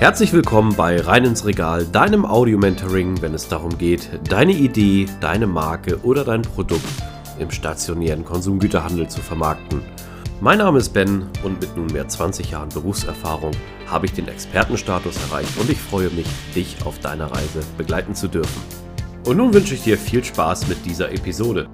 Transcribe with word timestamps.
Herzlich 0.00 0.32
willkommen 0.32 0.76
bei 0.76 1.00
Rein 1.00 1.24
ins 1.24 1.44
Regal, 1.44 1.84
deinem 1.84 2.24
Audio-Mentoring, 2.24 3.20
wenn 3.20 3.34
es 3.34 3.48
darum 3.48 3.76
geht, 3.78 4.08
deine 4.28 4.52
Idee, 4.52 5.06
deine 5.20 5.48
Marke 5.48 5.98
oder 6.04 6.22
dein 6.22 6.42
Produkt 6.42 6.84
im 7.40 7.50
stationären 7.50 8.24
Konsumgüterhandel 8.24 9.08
zu 9.08 9.20
vermarkten. 9.20 9.82
Mein 10.40 10.58
Name 10.58 10.78
ist 10.78 10.90
Ben 10.90 11.26
und 11.42 11.60
mit 11.60 11.76
nunmehr 11.76 12.06
20 12.06 12.52
Jahren 12.52 12.68
Berufserfahrung 12.68 13.50
habe 13.88 14.06
ich 14.06 14.12
den 14.12 14.28
Expertenstatus 14.28 15.16
erreicht 15.16 15.58
und 15.58 15.68
ich 15.68 15.80
freue 15.80 16.10
mich, 16.10 16.28
dich 16.54 16.76
auf 16.84 17.00
deiner 17.00 17.32
Reise 17.32 17.60
begleiten 17.76 18.14
zu 18.14 18.28
dürfen. 18.28 18.62
Und 19.26 19.36
nun 19.36 19.52
wünsche 19.52 19.74
ich 19.74 19.82
dir 19.82 19.98
viel 19.98 20.22
Spaß 20.22 20.68
mit 20.68 20.86
dieser 20.86 21.10
Episode. 21.10 21.68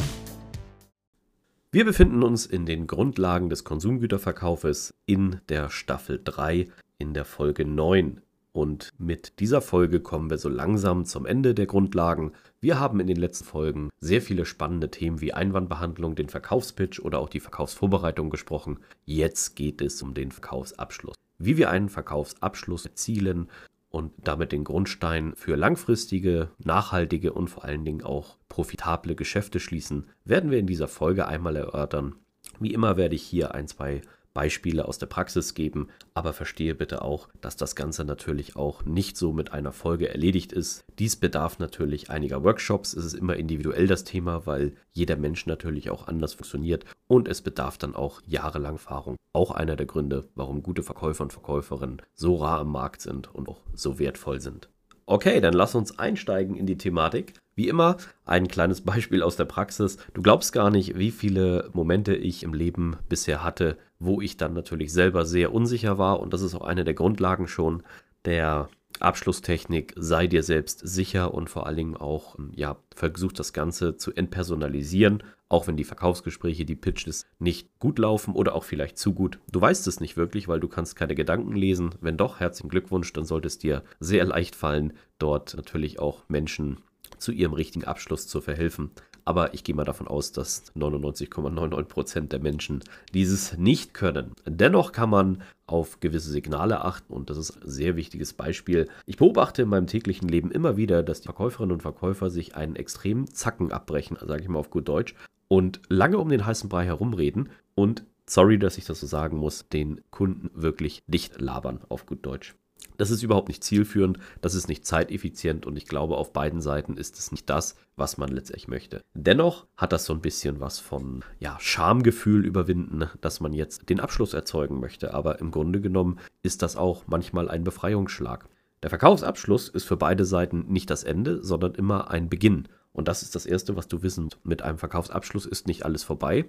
Wir 1.73 1.85
befinden 1.85 2.23
uns 2.23 2.47
in 2.47 2.65
den 2.65 2.87
Grundlagen 2.87 3.51
des 3.51 3.65
Konsumgüterverkaufes 3.65 4.95
in 5.05 5.43
der 5.51 5.69
Staffel 5.69 6.23
3 6.25 6.69
in 6.99 7.15
der 7.15 7.25
Folge 7.25 7.65
9. 7.65 8.21
Und 8.53 8.91
mit 8.99 9.41
dieser 9.41 9.61
Folge 9.61 9.99
kommen 9.99 10.31
wir 10.31 10.39
so 10.39 10.49
langsam 10.49 11.05
zum 11.05 11.27
Ende 11.27 11.55
der 11.55 11.67
Grundlagen. 11.67 12.33
Wir 12.61 12.79
haben 12.79 13.01
in 13.01 13.09
den 13.09 13.17
letzten 13.17 13.45
Folgen 13.45 13.91
sehr 13.99 14.23
viele 14.23 14.47
spannende 14.47 14.93
Themen 14.93 15.21
wie 15.21 15.33
Einwandbehandlung, 15.33 16.15
den 16.15 16.29
Verkaufspitch 16.29 17.01
oder 17.01 17.19
auch 17.19 17.29
die 17.29 17.41
Verkaufsvorbereitung 17.41 18.31
gesprochen. 18.31 18.79
Jetzt 19.05 19.57
geht 19.57 19.83
es 19.83 20.01
um 20.03 20.15
den 20.15 20.31
Verkaufsabschluss. 20.31 21.17
Wie 21.39 21.57
wir 21.57 21.69
einen 21.69 21.89
Verkaufsabschluss 21.89 22.87
erzielen 22.87 23.49
und 23.91 24.13
damit 24.23 24.53
den 24.53 24.63
Grundstein 24.63 25.35
für 25.35 25.57
langfristige, 25.57 26.51
nachhaltige 26.59 27.33
und 27.33 27.49
vor 27.49 27.65
allen 27.65 27.85
Dingen 27.85 28.05
auch 28.05 28.39
profitable 28.49 29.17
Geschäfte 29.17 29.59
schließen, 29.59 30.07
werden 30.25 30.53
wir 30.53 30.59
in 30.59 30.69
dieser 30.69 30.89
Folge 30.89 31.27
einmal 31.27 31.57
erörtern. 31.57 32.15
Wie 32.61 32.73
immer 32.73 32.97
werde 32.97 33.17
ich 33.17 33.23
hier 33.23 33.53
ein, 33.53 33.67
zwei 33.67 34.03
Beispiele 34.35 34.87
aus 34.87 34.99
der 34.99 35.07
Praxis 35.07 35.55
geben, 35.55 35.89
aber 36.13 36.33
verstehe 36.33 36.75
bitte 36.75 37.03
auch, 37.03 37.29
dass 37.41 37.57
das 37.57 37.75
Ganze 37.75 38.05
natürlich 38.05 38.57
auch 38.57 38.85
nicht 38.85 39.17
so 39.17 39.33
mit 39.33 39.53
einer 39.53 39.73
Folge 39.73 40.09
erledigt 40.09 40.53
ist. 40.53 40.85
Dies 40.99 41.17
bedarf 41.17 41.59
natürlich 41.59 42.11
einiger 42.11 42.45
Workshops. 42.45 42.95
Es 42.95 43.05
ist 43.05 43.15
immer 43.15 43.37
individuell 43.37 43.87
das 43.87 44.05
Thema, 44.05 44.47
weil 44.47 44.75
jeder 44.93 45.17
Mensch 45.17 45.47
natürlich 45.47 45.91
auch 45.91 46.07
anders 46.07 46.35
funktioniert 46.35 46.85
und 47.07 47.29
es 47.29 47.41
bedarf 47.41 47.79
dann 47.79 47.95
auch 47.95 48.21
jahrelang 48.27 48.79
Erfahrung. 48.85 49.17
Auch 49.33 49.51
einer 49.51 49.77
der 49.77 49.87
Gründe, 49.87 50.29
warum 50.35 50.63
gute 50.63 50.83
Verkäufer 50.83 51.25
und 51.25 51.33
Verkäuferinnen 51.33 52.03
so 52.13 52.37
rar 52.37 52.61
am 52.61 52.71
Markt 52.71 53.01
sind 53.01 53.35
und 53.35 53.49
auch 53.49 53.63
so 53.75 53.99
wertvoll 53.99 54.41
sind. 54.41 54.69
Okay, 55.07 55.41
dann 55.41 55.55
lass 55.55 55.75
uns 55.75 55.99
einsteigen 55.99 56.57
in 56.57 56.67
die 56.67 56.79
Thematik. 56.79 57.35
Wie 57.55 57.69
immer, 57.69 57.97
ein 58.25 58.49
kleines 58.49 58.81
Beispiel 58.81 59.23
aus 59.23 59.37
der 59.37 59.45
Praxis. 59.45 59.99
Du 60.13 60.23
glaubst 60.23 60.53
gar 60.53 60.71
nicht, 60.71 60.99
wie 60.99 61.11
viele 61.11 61.71
Momente 61.73 62.15
ich 62.15 62.43
im 62.43 62.55
Leben 62.55 62.97
bisher 63.09 63.45
hatte, 63.45 63.79
wo 64.05 64.21
ich 64.21 64.37
dann 64.37 64.55
natürlich 64.55 64.93
selber 64.93 65.25
sehr 65.25 65.53
unsicher 65.53 65.99
war. 65.99 66.21
Und 66.21 66.33
das 66.33 66.43
ist 66.43 66.55
auch 66.55 66.65
eine 66.65 66.85
der 66.85 66.95
Grundlagen 66.95 67.49
schon 67.49 67.83
der 68.25 68.69
Abschlusstechnik. 69.01 69.93
Sei 69.97 70.27
dir 70.27 70.43
selbst 70.43 70.81
sicher 70.87 71.35
und 71.35 71.51
vor 71.51 71.67
allen 71.67 71.77
Dingen 71.77 71.97
auch, 71.97 72.37
ja, 72.55 72.77
versuch 72.95 73.33
das 73.33 73.53
Ganze 73.53 73.97
zu 73.97 74.13
entpersonalisieren, 74.13 75.23
auch 75.49 75.67
wenn 75.67 75.77
die 75.77 75.85
Verkaufsgespräche, 75.85 76.65
die 76.65 76.77
Pitches 76.77 77.27
nicht 77.39 77.79
gut 77.79 77.99
laufen 77.99 78.35
oder 78.35 78.55
auch 78.55 78.65
vielleicht 78.65 78.99
zu 78.99 79.13
gut. 79.13 79.39
Du 79.51 79.61
weißt 79.61 79.87
es 79.87 80.01
nicht 80.01 80.17
wirklich, 80.17 80.49
weil 80.49 80.61
du 80.61 80.69
kannst 80.69 80.97
keine 80.97 81.15
Gedanken 81.15 81.55
lesen. 81.55 81.95
Wenn 82.01 82.17
doch, 82.17 82.41
herzlichen 82.41 82.71
Glückwunsch, 82.71 83.13
dann 83.13 83.25
sollte 83.25 83.49
es 83.49 83.59
dir 83.59 83.83
sehr 84.01 84.25
leicht 84.25 84.57
fallen, 84.57 84.95
dort 85.19 85.55
natürlich 85.55 85.99
auch 85.99 86.23
Menschen 86.29 86.79
zu 87.19 87.33
ihrem 87.33 87.53
richtigen 87.53 87.85
Abschluss 87.85 88.27
zu 88.27 88.41
verhelfen. 88.41 88.91
Aber 89.25 89.55
ich 89.55 89.65
gehe 89.65 89.75
mal 89.75 89.85
davon 89.85 90.07
aus, 90.07 90.33
dass 90.33 90.75
99,99% 90.75 92.29
der 92.29 92.41
Menschen 92.41 92.85
dieses 93.15 93.57
nicht 93.57 93.95
können. 93.95 94.33
Dennoch 94.47 94.93
kann 94.93 95.11
man 95.11 95.43
auf 95.67 96.01
gewisse 96.01 96.31
Signale 96.31 96.85
achten 96.85 97.13
und 97.13 97.31
das 97.31 97.39
ist 97.39 97.57
ein 97.57 97.69
sehr 97.69 97.97
wichtiges 97.97 98.35
Beispiel. 98.35 98.89
Ich 99.07 99.17
beobachte 99.17 99.63
in 99.63 99.69
meinem 99.69 99.87
täglichen 99.87 100.29
Leben 100.29 100.51
immer 100.51 100.77
wieder, 100.77 101.03
dass 101.03 101.23
die 101.23 101.29
Verkäuferinnen 101.29 101.73
und 101.73 101.83
Verkäufer 101.83 102.29
sich 102.29 102.55
einen 102.55 102.77
extremen 102.77 103.27
Zacken 103.29 103.73
abbrechen, 103.73 104.19
sage 104.21 104.43
ich 104.43 104.49
mal 104.49 104.59
auf 104.59 104.71
gut 104.71 104.89
Deutsch, 104.89 105.15
und 105.49 105.81
lange 105.89 106.19
um 106.19 106.29
den 106.29 106.45
heißen 106.45 106.69
Brei 106.69 106.85
herumreden 106.85 107.49
und 107.75 108.05
sorry, 108.27 108.59
dass 108.59 108.79
ich 108.79 108.85
das 108.85 109.01
so 109.01 109.07
sagen 109.07 109.39
muss, 109.39 109.69
den 109.69 110.01
Kunden 110.11 110.51
wirklich 110.55 111.03
dicht 111.07 111.41
labern 111.41 111.81
auf 111.89 112.07
gut 112.07 112.25
Deutsch. 112.27 112.55
Das 112.97 113.11
ist 113.11 113.23
überhaupt 113.23 113.49
nicht 113.49 113.65
zielführend, 113.65 114.19
das 114.41 114.55
ist 114.55 114.69
nicht 114.69 114.87
zeiteffizient 114.87 115.67
und 115.67 115.77
ich 115.77 115.87
glaube, 115.87 116.17
auf 116.17 116.33
beiden 116.33 116.61
Seiten 116.61 116.97
ist 116.97 117.19
es 117.19 117.33
nicht 117.33 117.51
das, 117.51 117.75
was 117.97 118.19
man 118.19 118.29
letztlich 118.31 118.69
möchte. 118.69 119.01
Dennoch 119.15 119.67
hat 119.77 119.93
das 119.93 120.05
so 120.05 120.13
ein 120.13 120.21
bisschen 120.21 120.61
was 120.61 120.79
von 120.79 121.25
ja, 121.41 121.57
Schamgefühl 121.61 122.45
überwinden, 122.45 123.09
dass 123.21 123.41
man 123.41 123.53
jetzt 123.53 123.89
den 123.89 124.01
Abschluss 124.01 124.33
erzeugen 124.33 124.79
möchte, 124.79 125.13
aber 125.13 125.41
im 125.41 125.51
Grunde 125.51 125.81
genommen 125.81 126.19
ist 126.43 126.63
das 126.63 126.77
auch 126.77 127.05
manchmal 127.07 127.49
ein 127.49 127.65
Befreiungsschlag. 127.65 128.49
Der 128.85 128.91
Verkaufsabschluss 128.91 129.71
ist 129.71 129.85
für 129.85 129.97
beide 129.97 130.25
Seiten 130.25 130.67
nicht 130.69 130.91
das 130.91 131.05
Ende, 131.05 131.43
sondern 131.43 131.75
immer 131.75 132.11
ein 132.11 132.29
Beginn. 132.29 132.69
Und 132.93 133.09
das 133.09 133.23
ist 133.23 133.35
das 133.35 133.47
Erste, 133.47 133.77
was 133.77 133.89
du 133.89 134.03
wissen. 134.03 134.29
Mit 134.45 134.63
einem 134.63 134.79
Verkaufsabschluss 134.79 135.47
ist 135.47 135.67
nicht 135.67 135.85
alles 135.85 136.05
vorbei. 136.05 136.47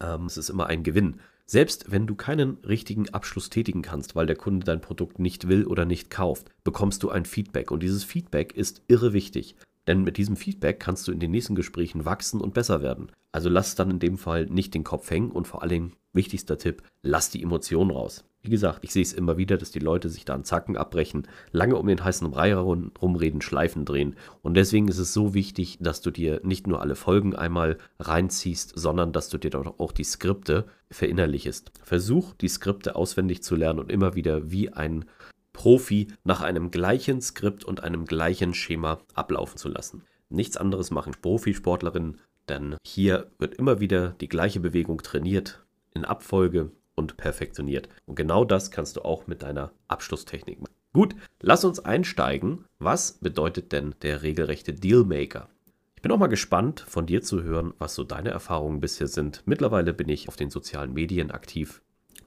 Ähm, 0.00 0.26
es 0.26 0.36
ist 0.36 0.50
immer 0.50 0.66
ein 0.66 0.82
Gewinn. 0.82 1.20
Selbst 1.46 1.90
wenn 1.90 2.06
du 2.06 2.14
keinen 2.14 2.58
richtigen 2.64 3.08
Abschluss 3.10 3.50
tätigen 3.50 3.82
kannst, 3.82 4.14
weil 4.14 4.26
der 4.26 4.36
Kunde 4.36 4.64
dein 4.64 4.80
Produkt 4.80 5.18
nicht 5.18 5.48
will 5.48 5.66
oder 5.66 5.84
nicht 5.84 6.10
kauft, 6.10 6.50
bekommst 6.64 7.02
du 7.02 7.10
ein 7.10 7.24
Feedback. 7.24 7.70
Und 7.70 7.82
dieses 7.82 8.04
Feedback 8.04 8.54
ist 8.54 8.82
irre 8.88 9.12
wichtig. 9.12 9.56
Denn 9.86 10.02
mit 10.02 10.16
diesem 10.16 10.36
Feedback 10.36 10.78
kannst 10.78 11.08
du 11.08 11.12
in 11.12 11.18
den 11.18 11.32
nächsten 11.32 11.54
Gesprächen 11.54 12.04
wachsen 12.04 12.40
und 12.40 12.54
besser 12.54 12.82
werden. 12.82 13.10
Also 13.32 13.48
lass 13.48 13.74
dann 13.74 13.90
in 13.90 13.98
dem 13.98 14.18
Fall 14.18 14.46
nicht 14.46 14.74
den 14.74 14.84
Kopf 14.84 15.10
hängen 15.10 15.32
und 15.32 15.48
vor 15.48 15.62
allen 15.62 15.70
Dingen, 15.70 15.92
wichtigster 16.12 16.58
Tipp, 16.58 16.82
lass 17.02 17.30
die 17.30 17.42
Emotionen 17.42 17.90
raus. 17.90 18.24
Wie 18.44 18.50
gesagt, 18.50 18.80
ich 18.82 18.90
sehe 18.90 19.02
es 19.02 19.12
immer 19.12 19.36
wieder, 19.36 19.56
dass 19.56 19.70
die 19.70 19.78
Leute 19.78 20.08
sich 20.08 20.24
da 20.24 20.34
einen 20.34 20.42
Zacken 20.42 20.76
abbrechen, 20.76 21.28
lange 21.52 21.76
um 21.76 21.86
den 21.86 22.02
heißen 22.02 22.28
Brei 22.28 22.52
rumreden, 22.52 23.40
Schleifen 23.40 23.84
drehen. 23.84 24.16
Und 24.42 24.54
deswegen 24.54 24.88
ist 24.88 24.98
es 24.98 25.12
so 25.12 25.32
wichtig, 25.32 25.78
dass 25.80 26.00
du 26.00 26.10
dir 26.10 26.40
nicht 26.42 26.66
nur 26.66 26.80
alle 26.80 26.96
Folgen 26.96 27.36
einmal 27.36 27.78
reinziehst, 28.00 28.72
sondern 28.74 29.12
dass 29.12 29.28
du 29.28 29.38
dir 29.38 29.50
dort 29.50 29.78
auch 29.78 29.92
die 29.92 30.02
Skripte 30.02 30.66
verinnerlichst. 30.90 31.70
Versuch, 31.84 32.34
die 32.34 32.48
Skripte 32.48 32.96
auswendig 32.96 33.44
zu 33.44 33.54
lernen 33.54 33.78
und 33.78 33.92
immer 33.92 34.16
wieder 34.16 34.50
wie 34.50 34.72
ein 34.72 35.04
Profi 35.52 36.08
nach 36.24 36.40
einem 36.40 36.72
gleichen 36.72 37.20
Skript 37.20 37.64
und 37.64 37.84
einem 37.84 38.06
gleichen 38.06 38.54
Schema 38.54 38.98
ablaufen 39.14 39.56
zu 39.56 39.68
lassen. 39.68 40.02
Nichts 40.30 40.56
anderes 40.56 40.90
machen 40.90 41.14
Profisportlerinnen, 41.22 42.18
denn 42.48 42.74
hier 42.84 43.30
wird 43.38 43.54
immer 43.54 43.78
wieder 43.78 44.16
die 44.20 44.28
gleiche 44.28 44.58
Bewegung 44.58 44.98
trainiert, 44.98 45.64
in 45.94 46.04
Abfolge 46.04 46.72
und 46.94 47.16
perfektioniert. 47.16 47.88
Und 48.06 48.16
genau 48.16 48.44
das 48.44 48.70
kannst 48.70 48.96
du 48.96 49.02
auch 49.02 49.26
mit 49.26 49.42
deiner 49.42 49.72
Abschlusstechnik 49.88 50.60
machen. 50.60 50.74
Gut, 50.92 51.14
lass 51.40 51.64
uns 51.64 51.80
einsteigen. 51.80 52.66
Was 52.78 53.12
bedeutet 53.12 53.72
denn 53.72 53.94
der 54.02 54.22
regelrechte 54.22 54.74
Dealmaker? 54.74 55.48
Ich 55.96 56.02
bin 56.02 56.12
auch 56.12 56.18
mal 56.18 56.26
gespannt, 56.26 56.80
von 56.80 57.06
dir 57.06 57.22
zu 57.22 57.42
hören, 57.42 57.74
was 57.78 57.94
so 57.94 58.04
deine 58.04 58.30
Erfahrungen 58.30 58.80
bisher 58.80 59.08
sind. 59.08 59.42
Mittlerweile 59.46 59.94
bin 59.94 60.08
ich 60.08 60.28
auf 60.28 60.36
den 60.36 60.50
sozialen 60.50 60.92
Medien 60.92 61.30
aktiv. 61.30 61.80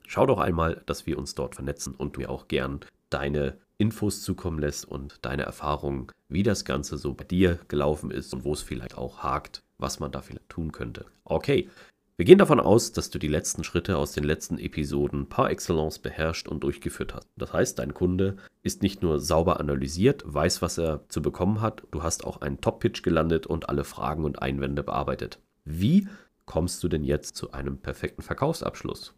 Schau 0.08 0.26
doch 0.26 0.40
einmal, 0.40 0.82
dass 0.86 1.06
wir 1.06 1.18
uns 1.18 1.36
dort 1.36 1.56
vernetzen 1.56 1.94
und 1.94 2.18
mir 2.18 2.30
auch 2.30 2.48
gern 2.48 2.80
deine 3.10 3.58
Infos 3.78 4.22
zukommen 4.22 4.60
lässt 4.60 4.86
und 4.86 5.26
deine 5.26 5.44
Erfahrungen, 5.44 6.08
wie 6.30 6.44
das 6.44 6.66
Ganze 6.66 6.98
so 6.98 7.14
bei 7.14 7.26
dir 7.26 7.60
gelaufen 7.68 8.12
ist 8.12 8.34
und 8.34 8.46
wo 8.46 8.54
es 8.54 8.62
vielleicht 8.62 8.98
auch 8.98 9.20
hakt, 9.20 9.62
was 9.78 10.00
man 10.00 10.12
da 10.12 10.22
vielleicht 10.22 10.50
tun 10.50 10.72
könnte. 10.72 11.06
Okay, 11.26 11.70
wir 12.18 12.24
gehen 12.24 12.38
davon 12.38 12.62
aus, 12.62 12.94
dass 12.94 13.10
du 13.10 13.20
die 13.20 13.28
letzten 13.28 13.66
Schritte 13.66 13.98
aus 13.98 14.14
den 14.14 14.24
letzten 14.24 14.58
Episoden 14.58 15.28
par 15.28 15.50
excellence 15.50 16.00
beherrscht 16.00 16.48
und 16.48 16.64
durchgeführt 16.64 17.14
hast. 17.14 17.28
Das 17.36 17.52
heißt, 17.52 17.78
dein 17.78 17.94
Kunde 17.94 18.38
ist 18.64 18.82
nicht 18.82 19.02
nur 19.02 19.20
sauber 19.20 19.60
analysiert, 19.60 20.24
weiß, 20.26 20.62
was 20.62 20.78
er 20.78 21.08
zu 21.10 21.22
bekommen 21.22 21.60
hat, 21.60 21.84
du 21.92 22.04
hast 22.04 22.24
auch 22.24 22.40
einen 22.40 22.62
Top-Pitch 22.62 23.04
gelandet 23.04 23.48
und 23.48 23.68
alle 23.68 23.84
Fragen 23.84 24.24
und 24.24 24.42
Einwände 24.42 24.82
bearbeitet. 24.82 25.40
Wie 25.66 26.08
kommst 26.46 26.82
du 26.84 26.88
denn 26.88 27.04
jetzt 27.04 27.36
zu 27.36 27.52
einem 27.52 27.80
perfekten 27.80 28.22
Verkaufsabschluss? 28.22 29.14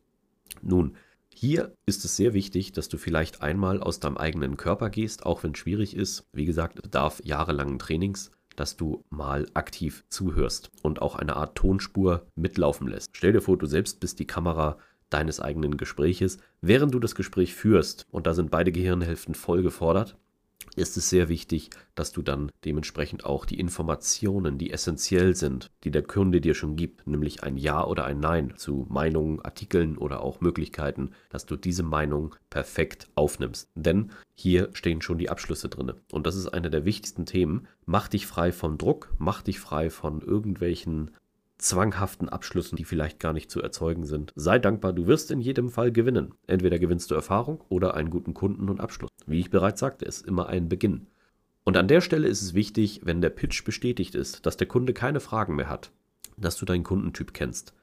Nun, 0.64 0.96
hier 1.40 1.76
ist 1.86 2.04
es 2.04 2.16
sehr 2.16 2.34
wichtig, 2.34 2.72
dass 2.72 2.90
du 2.90 2.98
vielleicht 2.98 3.44
einmal 3.44 3.80
aus 3.80 4.00
deinem 4.00 4.18
eigenen 4.18 4.58
Körper 4.58 4.90
gehst, 4.90 5.24
auch 5.24 5.44
wenn 5.44 5.52
es 5.52 5.60
schwierig 5.60 5.96
ist. 5.96 6.26
Wie 6.34 6.46
gesagt, 6.46 6.78
es 6.78 6.82
bedarf 6.82 7.22
jahrelangen 7.24 7.78
Trainings, 7.78 8.32
dass 8.58 8.76
du 8.76 9.06
mal 9.10 9.46
aktiv 9.54 10.04
zuhörst 10.10 10.72
und 10.84 11.02
auch 11.02 11.16
eine 11.16 11.38
Art 11.38 11.56
Tonspur 11.56 12.28
mitlaufen 12.36 12.88
lässt. 12.88 13.16
Stell 13.16 13.32
dir 13.32 13.42
vor, 13.42 13.58
du 13.58 13.68
selbst 13.68 14.02
bist 14.02 14.20
die 14.20 14.28
Kamera 14.28 14.78
deines 15.10 15.40
eigenen 15.40 15.78
Gespräches, 15.78 16.40
während 16.60 16.94
du 16.94 17.00
das 17.00 17.16
Gespräch 17.16 17.56
führst, 17.56 18.06
und 18.12 18.28
da 18.28 18.34
sind 18.34 18.52
beide 18.52 18.74
Gehirnhälften 18.74 19.36
voll 19.36 19.64
gefordert, 19.64 20.18
ist 20.78 20.96
es 20.98 21.10
sehr 21.10 21.28
wichtig, 21.30 21.70
dass 21.96 22.12
du 22.12 22.22
dann 22.22 22.52
dementsprechend 22.64 23.26
auch 23.26 23.46
die 23.46 23.60
Informationen, 23.60 24.58
die 24.58 24.72
essentiell 24.72 25.36
sind, 25.36 25.72
die 25.84 25.92
der 25.92 26.04
Kunde 26.04 26.40
dir 26.40 26.54
schon 26.54 26.76
gibt, 26.76 27.08
nämlich 27.08 27.44
ein 27.44 27.58
Ja 27.58 27.86
oder 27.86 28.06
ein 28.06 28.20
Nein 28.20 28.54
zu 28.56 28.86
Meinungen, 28.90 29.42
Artikeln 29.42 29.98
oder 29.98 30.22
auch 30.22 30.40
Möglichkeiten, 30.40 31.12
dass 31.30 31.46
du 31.46 31.56
diese 31.56 31.84
Meinung 31.84 32.36
perfekt 32.50 33.10
aufnimmst. 33.16 33.70
Denn 33.76 34.12
hier 34.36 34.70
stehen 34.74 35.02
schon 35.02 35.18
die 35.18 35.30
Abschlüsse 35.30 35.70
drin. 35.70 35.94
Und 36.12 36.28
das 36.28 36.36
ist 36.36 36.48
einer 36.48 36.70
der 36.70 36.86
wichtigsten 36.86 37.26
Themen. 37.26 37.68
Mach 37.86 38.08
dich 38.08 38.28
frei 38.28 38.52
vom 38.52 38.78
Druck, 38.78 39.14
mach 39.18 39.42
dich 39.42 39.60
frei 39.60 39.90
von 39.90 40.22
irgendwelchen 40.22 41.12
zwanghaften 41.58 42.30
Abschlüssen, 42.30 42.76
die 42.76 42.86
vielleicht 42.86 43.20
gar 43.20 43.34
nicht 43.34 43.50
zu 43.50 43.62
erzeugen 43.62 44.06
sind. 44.06 44.32
Sei 44.36 44.60
dankbar, 44.60 44.94
du 44.94 45.08
wirst 45.08 45.32
in 45.32 45.40
jedem 45.40 45.70
Fall 45.70 45.92
gewinnen. 45.92 46.34
Entweder 46.46 46.80
gewinnst 46.80 47.12
du 47.12 47.16
Erfahrung 47.16 47.64
oder 47.70 47.96
einen 47.96 48.10
guten 48.10 48.34
Kunden 48.34 48.70
und 48.70 48.80
Abschluss. 48.80 49.10
Wie 49.26 49.40
ich 49.40 49.50
bereits 49.50 49.80
sagte, 49.80 50.06
ist 50.06 50.26
immer 50.26 50.48
ein 50.48 50.70
Beginn. 50.70 51.08
Und 51.64 51.76
an 51.76 51.88
der 51.88 52.02
Stelle 52.02 52.28
ist 52.28 52.42
es 52.42 52.54
wichtig, 52.54 53.02
wenn 53.04 53.22
der 53.22 53.30
Pitch 53.30 53.66
bestätigt 53.66 54.16
ist, 54.16 54.46
dass 54.46 54.58
der 54.58 54.68
Kunde 54.68 54.94
keine 54.94 55.20
Fragen 55.20 55.56
mehr 55.56 55.70
hat, 55.70 55.92
dass 56.38 56.58
du 56.58 56.66
deinen 56.66 56.84
Kundentyp 56.84 57.34
kennst. 57.34 57.74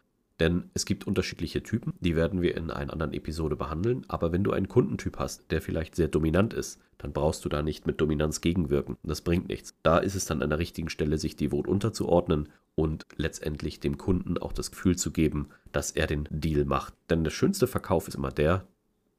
Denn 0.41 0.71
es 0.75 0.85
gibt 0.85 1.07
unterschiedliche 1.07 1.63
Typen, 1.63 1.95
die 2.01 2.17
werden 2.17 2.43
wir 2.43 2.57
in 2.57 2.71
einer 2.71 2.93
anderen 2.93 3.13
Episode 3.13 3.55
behandeln. 3.55 4.05
Aber 4.09 4.33
wenn 4.33 4.43
du 4.43 4.53
einen 4.53 4.69
Kundentyp 4.69 5.19
hast, 5.19 5.51
der 5.51 5.61
vielleicht 5.61 5.95
sehr 5.95 6.09
dominant 6.09 6.55
ist, 6.55 6.81
dann 6.99 7.13
brauchst 7.13 7.45
du 7.45 7.49
da 7.49 7.63
nicht 7.63 7.87
mit 7.87 8.01
Dominanz 8.01 8.41
gegenwirken. 8.41 8.97
Das 9.05 9.21
bringt 9.21 9.49
nichts. 9.49 9.75
Da 9.83 9.99
ist 9.99 10.15
es 10.15 10.25
dann 10.25 10.43
an 10.43 10.51
der 10.51 10.59
richtigen 10.59 10.89
Stelle, 10.89 11.19
sich 11.19 11.37
devot 11.37 11.69
unterzuordnen 11.69 12.49
und 12.75 13.07
letztendlich 13.17 13.81
dem 13.81 13.99
Kunden 13.99 14.39
auch 14.39 14.53
das 14.53 14.71
Gefühl 14.71 14.97
zu 14.97 15.13
geben, 15.13 15.49
dass 15.73 15.91
er 15.91 16.07
den 16.07 16.29
Deal 16.31 16.65
macht. 16.65 16.95
Denn 17.11 17.25
der 17.25 17.31
schönste 17.31 17.67
Verkauf 17.67 18.09
ist 18.09 18.15
immer 18.15 18.31
der, 18.31 18.67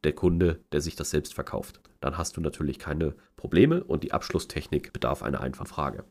der 0.04 0.14
Kunde, 0.14 0.62
der 0.72 0.82
sich 0.82 0.96
das 0.96 1.10
selbst 1.10 1.34
verkauft. 1.34 1.80
Dann 2.00 2.18
hast 2.18 2.38
du 2.38 2.42
natürlich 2.42 2.80
keine 2.80 3.16
Probleme 3.38 3.84
und 3.84 4.04
die 4.04 4.12
Abschlusstechnik 4.12 4.94
bedarf 4.94 5.24
einer 5.24 5.42
einfachen 5.42 5.68
Frage. 5.68 6.04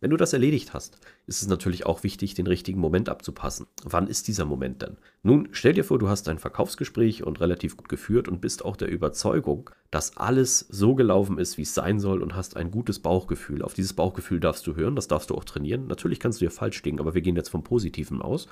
Wenn 0.00 0.10
du 0.10 0.16
das 0.16 0.32
erledigt 0.32 0.72
hast, 0.72 0.98
ist 1.26 1.42
es 1.42 1.48
natürlich 1.48 1.84
auch 1.84 2.02
wichtig, 2.02 2.32
den 2.32 2.46
richtigen 2.46 2.80
Moment 2.80 3.10
abzupassen. 3.10 3.66
Wann 3.84 4.06
ist 4.06 4.28
dieser 4.28 4.46
Moment 4.46 4.80
denn? 4.80 4.96
Nun, 5.22 5.50
stell 5.52 5.74
dir 5.74 5.84
vor, 5.84 5.98
du 5.98 6.08
hast 6.08 6.26
ein 6.28 6.38
Verkaufsgespräch 6.38 7.22
und 7.22 7.40
relativ 7.40 7.76
gut 7.76 7.90
geführt 7.90 8.26
und 8.26 8.40
bist 8.40 8.64
auch 8.64 8.76
der 8.76 8.88
Überzeugung, 8.88 9.68
dass 9.90 10.16
alles 10.16 10.60
so 10.70 10.94
gelaufen 10.94 11.38
ist, 11.38 11.58
wie 11.58 11.62
es 11.62 11.74
sein 11.74 12.00
soll 12.00 12.22
und 12.22 12.34
hast 12.34 12.56
ein 12.56 12.70
gutes 12.70 13.00
Bauchgefühl. 13.00 13.60
Auf 13.60 13.74
dieses 13.74 13.92
Bauchgefühl 13.92 14.40
darfst 14.40 14.66
du 14.66 14.74
hören, 14.74 14.96
das 14.96 15.06
darfst 15.06 15.28
du 15.28 15.34
auch 15.34 15.44
trainieren. 15.44 15.86
Natürlich 15.86 16.18
kannst 16.18 16.40
du 16.40 16.46
dir 16.46 16.50
falsch 16.50 16.82
liegen, 16.82 16.98
aber 16.98 17.12
wir 17.12 17.20
gehen 17.20 17.36
jetzt 17.36 17.50
vom 17.50 17.62
Positiven 17.62 18.22
aus. 18.22 18.48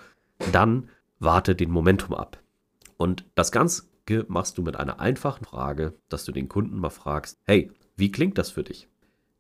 Dann 0.53 0.91
warte 1.19 1.55
den 1.55 1.71
Momentum 1.71 2.15
ab. 2.15 2.39
Und 2.99 3.25
das 3.35 3.53
Ganze 3.53 3.85
machst 4.29 4.59
du 4.59 4.63
mit 4.63 4.77
einer 4.77 5.01
einfachen 5.01 5.47
Frage, 5.47 5.95
dass 6.11 6.25
du 6.25 6.33
den 6.33 6.49
Kunden 6.49 6.79
mal 6.79 6.91
fragst, 6.91 7.39
hey, 7.45 7.71
wie 7.97 8.11
klingt 8.11 8.37
das 8.37 8.51
für 8.51 8.65
dich? 8.65 8.89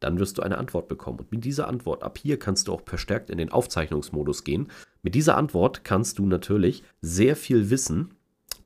Dann 0.00 0.18
wirst 0.18 0.38
du 0.38 0.42
eine 0.42 0.58
Antwort 0.58 0.88
bekommen. 0.88 1.18
Und 1.20 1.32
mit 1.32 1.44
dieser 1.44 1.68
Antwort, 1.68 2.02
ab 2.02 2.18
hier 2.18 2.38
kannst 2.38 2.68
du 2.68 2.72
auch 2.72 2.82
verstärkt 2.84 3.30
in 3.30 3.38
den 3.38 3.50
Aufzeichnungsmodus 3.50 4.44
gehen. 4.44 4.68
Mit 5.02 5.14
dieser 5.14 5.36
Antwort 5.36 5.84
kannst 5.84 6.18
du 6.18 6.26
natürlich 6.26 6.82
sehr 7.00 7.36
viel 7.36 7.70
Wissen 7.70 8.14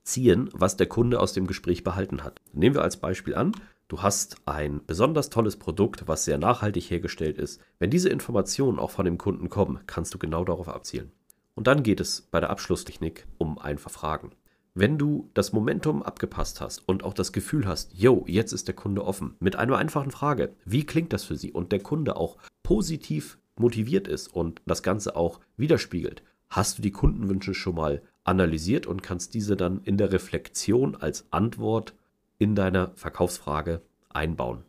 ziehen, 0.03 0.49
was 0.53 0.77
der 0.77 0.87
Kunde 0.87 1.19
aus 1.19 1.33
dem 1.33 1.47
Gespräch 1.47 1.83
behalten 1.83 2.23
hat. 2.23 2.41
Nehmen 2.51 2.75
wir 2.75 2.83
als 2.83 2.97
Beispiel 2.97 3.35
an, 3.35 3.53
du 3.87 4.01
hast 4.01 4.37
ein 4.45 4.81
besonders 4.85 5.29
tolles 5.29 5.57
Produkt, 5.57 6.07
was 6.07 6.25
sehr 6.25 6.37
nachhaltig 6.37 6.89
hergestellt 6.89 7.37
ist. 7.37 7.61
Wenn 7.79 7.89
diese 7.89 8.09
Informationen 8.09 8.79
auch 8.79 8.91
von 8.91 9.05
dem 9.05 9.17
Kunden 9.17 9.49
kommen, 9.49 9.79
kannst 9.87 10.13
du 10.13 10.19
genau 10.19 10.43
darauf 10.43 10.67
abzielen. 10.67 11.11
Und 11.55 11.67
dann 11.67 11.83
geht 11.83 11.99
es 11.99 12.21
bei 12.31 12.39
der 12.39 12.49
Abschlusstechnik 12.49 13.27
um 13.37 13.59
einfach 13.59 13.91
Fragen. 13.91 14.31
Wenn 14.75 14.97
du 14.97 15.29
das 15.35 15.53
Momentum 15.53 16.01
abgepasst 16.01 16.59
hast 16.59 16.79
und 16.87 17.03
auch 17.03 17.13
das 17.13 17.31
Gefühl 17.31 17.67
hast, 17.67 17.93
yo, 17.93 18.23
jetzt 18.27 18.53
ist 18.53 18.67
der 18.67 18.75
Kunde 18.75 19.05
offen, 19.05 19.35
mit 19.39 19.55
einer 19.55 19.77
einfachen 19.77 20.09
Frage, 20.09 20.55
wie 20.65 20.83
klingt 20.83 21.13
das 21.13 21.23
für 21.23 21.35
Sie 21.35 21.51
und 21.51 21.71
der 21.71 21.79
Kunde 21.79 22.15
auch 22.15 22.37
positiv 22.63 23.37
motiviert 23.55 24.07
ist 24.07 24.33
und 24.33 24.63
das 24.65 24.81
Ganze 24.81 25.15
auch 25.15 25.39
widerspiegelt, 25.57 26.23
hast 26.49 26.79
du 26.79 26.81
die 26.81 26.91
Kundenwünsche 26.91 27.53
schon 27.53 27.75
mal 27.75 28.01
analysiert 28.23 28.87
und 28.87 29.03
kannst 29.03 29.35
diese 29.35 29.55
dann 29.55 29.81
in 29.83 29.97
der 29.97 30.11
Reflexion 30.11 30.95
als 30.95 31.27
Antwort 31.29 31.93
in 32.39 32.55
deiner 32.55 32.93
Verkaufsfrage 32.95 33.83
einbauen. 34.09 34.63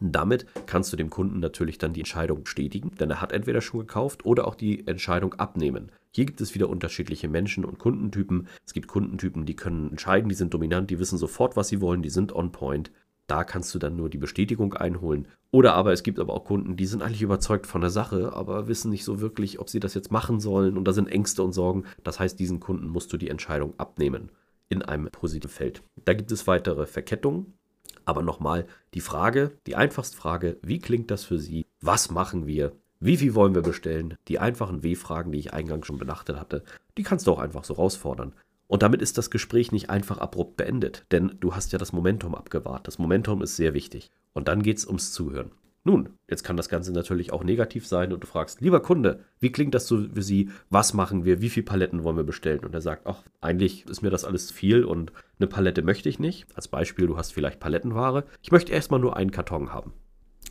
Damit 0.00 0.46
kannst 0.66 0.92
du 0.92 0.96
dem 0.96 1.10
Kunden 1.10 1.40
natürlich 1.40 1.78
dann 1.78 1.92
die 1.92 2.00
Entscheidung 2.00 2.44
bestätigen, 2.44 2.92
denn 3.00 3.10
er 3.10 3.20
hat 3.20 3.32
entweder 3.32 3.60
schon 3.60 3.80
gekauft 3.80 4.24
oder 4.24 4.46
auch 4.46 4.54
die 4.54 4.86
Entscheidung 4.86 5.34
abnehmen. 5.34 5.90
Hier 6.14 6.24
gibt 6.24 6.40
es 6.40 6.54
wieder 6.54 6.68
unterschiedliche 6.68 7.28
Menschen 7.28 7.64
und 7.64 7.78
Kundentypen. 7.78 8.48
Es 8.64 8.72
gibt 8.72 8.88
Kundentypen, 8.88 9.46
die 9.46 9.56
können 9.56 9.90
entscheiden, 9.90 10.28
die 10.28 10.34
sind 10.34 10.54
dominant, 10.54 10.90
die 10.90 10.98
wissen 10.98 11.18
sofort, 11.18 11.56
was 11.56 11.68
sie 11.68 11.80
wollen, 11.80 12.02
die 12.02 12.10
sind 12.10 12.32
on 12.32 12.52
point. 12.52 12.90
Da 13.26 13.44
kannst 13.44 13.74
du 13.74 13.78
dann 13.78 13.94
nur 13.94 14.08
die 14.08 14.18
Bestätigung 14.18 14.72
einholen. 14.72 15.28
Oder 15.50 15.74
aber 15.74 15.92
es 15.92 16.02
gibt 16.02 16.18
aber 16.18 16.32
auch 16.32 16.44
Kunden, 16.44 16.76
die 16.76 16.86
sind 16.86 17.02
eigentlich 17.02 17.22
überzeugt 17.22 17.66
von 17.66 17.82
der 17.82 17.90
Sache, 17.90 18.32
aber 18.32 18.68
wissen 18.68 18.90
nicht 18.90 19.04
so 19.04 19.20
wirklich, 19.20 19.58
ob 19.58 19.68
sie 19.68 19.80
das 19.80 19.92
jetzt 19.92 20.10
machen 20.10 20.40
sollen. 20.40 20.78
Und 20.78 20.84
da 20.88 20.92
sind 20.92 21.08
Ängste 21.08 21.42
und 21.42 21.52
Sorgen. 21.52 21.84
Das 22.04 22.18
heißt, 22.18 22.38
diesen 22.38 22.58
Kunden 22.58 22.88
musst 22.88 23.12
du 23.12 23.18
die 23.18 23.28
Entscheidung 23.28 23.74
abnehmen 23.78 24.30
in 24.70 24.82
einem 24.82 25.08
positiven 25.10 25.50
Feld. 25.50 25.82
Da 26.04 26.14
gibt 26.14 26.32
es 26.32 26.46
weitere 26.46 26.86
Verkettungen. 26.86 27.57
Aber 28.08 28.22
nochmal 28.22 28.66
die 28.94 29.02
Frage, 29.02 29.52
die 29.66 29.76
einfachste 29.76 30.16
Frage, 30.16 30.56
wie 30.62 30.78
klingt 30.78 31.10
das 31.10 31.24
für 31.24 31.38
Sie? 31.38 31.66
Was 31.82 32.10
machen 32.10 32.46
wir? 32.46 32.72
Wie 33.00 33.18
viel 33.18 33.34
wollen 33.34 33.54
wir 33.54 33.60
bestellen? 33.60 34.16
Die 34.28 34.38
einfachen 34.38 34.82
W-Fragen, 34.82 35.30
die 35.30 35.38
ich 35.38 35.52
eingangs 35.52 35.86
schon 35.86 35.98
benachtet 35.98 36.40
hatte, 36.40 36.64
die 36.96 37.02
kannst 37.02 37.26
du 37.26 37.32
auch 37.32 37.38
einfach 37.38 37.64
so 37.64 37.74
rausfordern. 37.74 38.32
Und 38.66 38.82
damit 38.82 39.02
ist 39.02 39.18
das 39.18 39.28
Gespräch 39.28 39.72
nicht 39.72 39.90
einfach 39.90 40.16
abrupt 40.16 40.56
beendet, 40.56 41.04
denn 41.10 41.36
du 41.40 41.54
hast 41.54 41.70
ja 41.72 41.78
das 41.78 41.92
Momentum 41.92 42.34
abgewahrt. 42.34 42.86
Das 42.86 42.98
Momentum 42.98 43.42
ist 43.42 43.56
sehr 43.56 43.74
wichtig. 43.74 44.10
Und 44.32 44.48
dann 44.48 44.62
geht 44.62 44.78
es 44.78 44.86
ums 44.86 45.12
Zuhören. 45.12 45.50
Nun, 45.88 46.10
jetzt 46.28 46.42
kann 46.42 46.58
das 46.58 46.68
Ganze 46.68 46.92
natürlich 46.92 47.32
auch 47.32 47.42
negativ 47.42 47.86
sein 47.86 48.12
und 48.12 48.22
du 48.22 48.26
fragst, 48.26 48.60
lieber 48.60 48.80
Kunde, 48.80 49.24
wie 49.40 49.50
klingt 49.50 49.74
das 49.74 49.86
so 49.86 50.06
für 50.12 50.20
Sie? 50.20 50.50
Was 50.68 50.92
machen 50.92 51.24
wir? 51.24 51.40
Wie 51.40 51.48
viele 51.48 51.64
Paletten 51.64 52.04
wollen 52.04 52.18
wir 52.18 52.24
bestellen? 52.24 52.62
Und 52.62 52.74
er 52.74 52.82
sagt, 52.82 53.06
ach, 53.06 53.22
eigentlich 53.40 53.86
ist 53.86 54.02
mir 54.02 54.10
das 54.10 54.26
alles 54.26 54.50
viel 54.50 54.84
und 54.84 55.12
eine 55.38 55.46
Palette 55.46 55.80
möchte 55.80 56.10
ich 56.10 56.18
nicht. 56.18 56.46
Als 56.54 56.68
Beispiel, 56.68 57.06
du 57.06 57.16
hast 57.16 57.32
vielleicht 57.32 57.58
Palettenware. 57.58 58.24
Ich 58.42 58.52
möchte 58.52 58.70
erstmal 58.70 59.00
nur 59.00 59.16
einen 59.16 59.30
Karton 59.30 59.72
haben. 59.72 59.94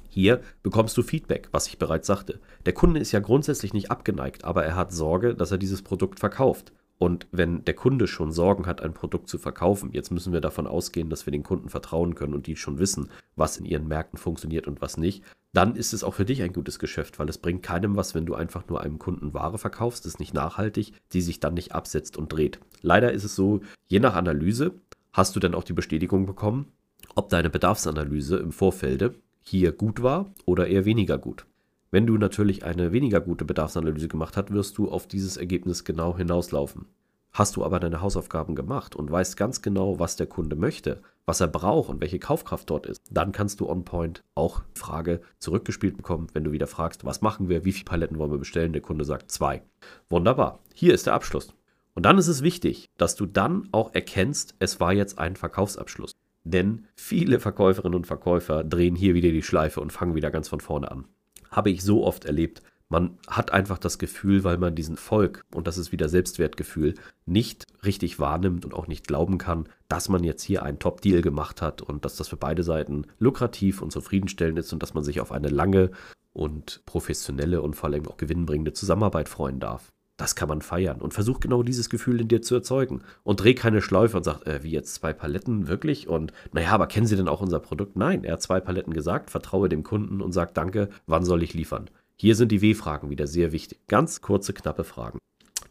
Hier 0.10 0.42
bekommst 0.64 0.98
du 0.98 1.04
Feedback, 1.04 1.50
was 1.52 1.68
ich 1.68 1.78
bereits 1.78 2.08
sagte. 2.08 2.40
Der 2.66 2.74
Kunde 2.74 3.00
ist 3.00 3.12
ja 3.12 3.20
grundsätzlich 3.20 3.76
nicht 3.76 3.92
abgeneigt, 3.92 4.44
aber 4.44 4.66
er 4.66 4.76
hat 4.76 4.92
Sorge, 4.92 5.36
dass 5.36 5.52
er 5.52 5.60
dieses 5.60 5.84
Produkt 5.84 6.20
verkauft. 6.20 6.74
Und 7.00 7.28
wenn 7.32 7.64
der 7.64 7.76
Kunde 7.76 8.08
schon 8.08 8.32
Sorgen 8.32 8.66
hat, 8.66 8.82
ein 8.82 8.94
Produkt 8.94 9.30
zu 9.30 9.38
verkaufen, 9.38 9.92
jetzt 9.94 10.12
müssen 10.12 10.34
wir 10.34 10.42
davon 10.42 10.66
ausgehen, 10.66 11.10
dass 11.10 11.28
wir 11.28 11.32
den 11.32 11.44
Kunden 11.44 11.70
vertrauen 11.70 12.16
können 12.16 12.34
und 12.34 12.48
die 12.48 12.56
schon 12.56 12.80
wissen, 12.80 13.10
was 13.36 13.58
in 13.58 13.66
ihren 13.66 13.88
Märkten 13.88 14.18
funktioniert 14.18 14.68
und 14.68 14.82
was 14.82 14.98
nicht, 14.98 15.24
dann 15.54 15.76
ist 15.76 15.94
es 15.94 16.04
auch 16.04 16.16
für 16.16 16.26
dich 16.26 16.42
ein 16.42 16.54
gutes 16.54 16.80
Geschäft, 16.80 17.20
weil 17.20 17.30
es 17.30 17.38
bringt 17.38 17.64
keinem 17.64 17.96
was, 17.96 18.16
wenn 18.16 18.26
du 18.26 18.36
einfach 18.36 18.68
nur 18.68 18.82
einem 18.82 19.00
Kunden 19.00 19.34
Ware 19.34 19.58
verkaufst, 19.58 20.06
ist 20.06 20.20
nicht 20.20 20.34
nachhaltig, 20.34 20.94
die 21.14 21.22
sich 21.22 21.40
dann 21.40 21.54
nicht 21.54 21.74
absetzt 21.74 22.18
und 22.18 22.34
dreht. 22.34 22.60
Leider 22.82 23.12
ist 23.12 23.24
es 23.24 23.36
so, 23.36 23.62
je 23.88 24.00
nach 24.00 24.16
Analyse 24.16 24.74
hast 25.14 25.36
du 25.36 25.40
dann 25.40 25.56
auch 25.56 25.64
die 25.64 25.74
Bestätigung 25.74 26.26
bekommen, 26.26 26.72
ob 27.16 27.30
deine 27.30 27.50
Bedarfsanalyse 27.50 28.38
im 28.38 28.52
Vorfelde 28.52 29.16
hier 29.42 29.72
gut 29.72 30.02
war 30.02 30.32
oder 30.46 30.68
eher 30.68 30.86
weniger 30.86 31.18
gut. 31.18 31.46
Wenn 31.90 32.06
du 32.06 32.18
natürlich 32.18 32.66
eine 32.66 32.92
weniger 32.92 33.22
gute 33.22 33.46
Bedarfsanalyse 33.46 34.10
gemacht 34.10 34.36
hast, 34.36 34.52
wirst 34.52 34.78
du 34.78 34.92
auf 34.92 35.08
dieses 35.08 35.38
Ergebnis 35.38 35.86
genau 35.86 36.18
hinauslaufen. 36.18 36.86
Hast 37.32 37.56
du 37.56 37.64
aber 37.64 37.80
deine 37.80 38.02
Hausaufgaben 38.02 38.56
gemacht 38.56 38.96
und 38.96 39.10
weißt 39.10 39.38
ganz 39.38 39.62
genau, 39.62 39.98
was 39.98 40.18
der 40.18 40.28
Kunde 40.28 40.58
möchte, 40.58 41.02
was 41.26 41.40
er 41.40 41.48
braucht 41.48 41.90
und 41.90 42.02
welche 42.02 42.20
Kaufkraft 42.20 42.70
dort 42.70 42.88
ist, 42.88 43.02
dann 43.10 43.32
kannst 43.32 43.62
du 43.62 43.70
on 43.70 43.86
point 43.86 44.24
auch 44.36 44.64
Frage 44.74 45.22
zurückgespielt 45.40 45.96
bekommen, 45.96 46.28
wenn 46.34 46.44
du 46.44 46.52
wieder 46.52 46.68
fragst, 46.68 47.06
was 47.06 47.22
machen 47.22 47.48
wir, 47.48 47.64
wie 47.64 47.72
viele 47.72 47.86
Paletten 47.86 48.18
wollen 48.18 48.32
wir 48.32 48.38
bestellen, 48.38 48.74
der 48.74 48.82
Kunde 48.82 49.06
sagt 49.06 49.32
zwei. 49.32 49.62
Wunderbar. 50.10 50.60
Hier 50.74 50.94
ist 50.94 51.06
der 51.06 51.14
Abschluss. 51.14 51.54
Und 51.94 52.06
dann 52.06 52.18
ist 52.18 52.28
es 52.28 52.44
wichtig, 52.44 52.90
dass 52.98 53.16
du 53.16 53.26
dann 53.26 53.70
auch 53.72 53.94
erkennst, 53.94 54.56
es 54.60 54.82
war 54.82 54.92
jetzt 54.92 55.20
ein 55.20 55.38
Verkaufsabschluss. 55.38 56.12
Denn 56.44 56.86
viele 56.96 57.40
Verkäuferinnen 57.40 57.96
und 57.96 58.08
Verkäufer 58.08 58.64
drehen 58.64 58.96
hier 58.96 59.14
wieder 59.14 59.30
die 59.30 59.44
Schleife 59.44 59.80
und 59.80 59.94
fangen 59.94 60.16
wieder 60.16 60.32
ganz 60.32 60.50
von 60.50 60.60
vorne 60.60 60.92
an 60.92 61.06
habe 61.52 61.70
ich 61.70 61.84
so 61.84 62.04
oft 62.06 62.26
erlebt. 62.26 62.62
Man 62.90 63.18
hat 63.28 63.52
einfach 63.52 63.78
das 63.78 64.00
Gefühl, 64.00 64.46
weil 64.46 64.58
man 64.58 64.74
diesen 64.74 64.96
Volk, 64.96 65.44
und 65.54 65.68
das 65.68 65.78
ist 65.78 65.92
wieder 65.92 66.08
Selbstwertgefühl, 66.08 66.94
nicht 67.26 67.66
richtig 67.84 68.18
wahrnimmt 68.18 68.64
und 68.64 68.74
auch 68.74 68.88
nicht 68.88 69.08
glauben 69.08 69.38
kann, 69.38 69.68
dass 69.90 70.08
man 70.08 70.24
jetzt 70.24 70.44
hier 70.44 70.64
einen 70.64 70.80
Top-Deal 70.80 71.22
gemacht 71.22 71.62
hat 71.62 71.82
und 71.82 72.06
dass 72.06 72.16
das 72.16 72.30
für 72.30 72.38
beide 72.38 72.64
Seiten 72.64 73.06
lukrativ 73.20 73.82
und 73.82 73.92
zufriedenstellend 73.92 74.60
ist 74.60 74.72
und 74.72 74.82
dass 74.82 74.94
man 74.94 75.04
sich 75.04 75.20
auf 75.20 75.34
eine 75.34 75.50
lange 75.50 75.92
und 76.32 76.82
professionelle 76.86 77.62
und 77.62 77.76
vor 77.76 77.90
allem 77.90 78.08
auch 78.08 78.16
gewinnbringende 78.16 78.72
Zusammenarbeit 78.72 79.28
freuen 79.28 79.60
darf. 79.60 79.92
Das 80.18 80.36
kann 80.36 80.50
man 80.50 80.64
feiern 80.64 81.00
und 81.00 81.14
versuch 81.14 81.40
genau 81.40 81.62
dieses 81.62 81.90
Gefühl 81.92 82.20
in 82.20 82.28
dir 82.28 82.42
zu 82.42 82.56
erzeugen. 82.56 83.04
Und 83.24 83.42
dreh 83.44 83.54
keine 83.54 83.84
Schläufe 83.84 84.18
und 84.18 84.24
sag, 84.24 84.46
äh, 84.48 84.64
wie 84.64 84.72
jetzt 84.72 84.96
zwei 84.96 85.14
Paletten, 85.14 85.68
wirklich? 85.68 86.08
Und 86.08 86.34
naja, 86.52 86.72
aber 86.72 86.88
kennen 86.88 87.06
Sie 87.06 87.16
denn 87.16 87.28
auch 87.28 87.40
unser 87.40 87.60
Produkt? 87.60 87.96
Nein, 87.96 88.24
er 88.24 88.34
hat 88.34 88.42
zwei 88.42 88.60
Paletten 88.60 88.94
gesagt, 88.94 89.30
vertraue 89.30 89.70
dem 89.70 89.84
Kunden 89.84 90.22
und 90.22 90.32
sag 90.32 90.56
Danke, 90.56 90.90
wann 91.06 91.24
soll 91.24 91.44
ich 91.44 91.54
liefern? 91.54 91.90
Hier 92.16 92.36
sind 92.36 92.52
die 92.52 92.62
W-Fragen 92.62 93.12
wieder 93.12 93.28
sehr 93.28 93.52
wichtig. 93.52 93.80
Ganz 93.88 94.22
kurze, 94.22 94.54
knappe 94.54 94.84
Fragen. 94.84 95.20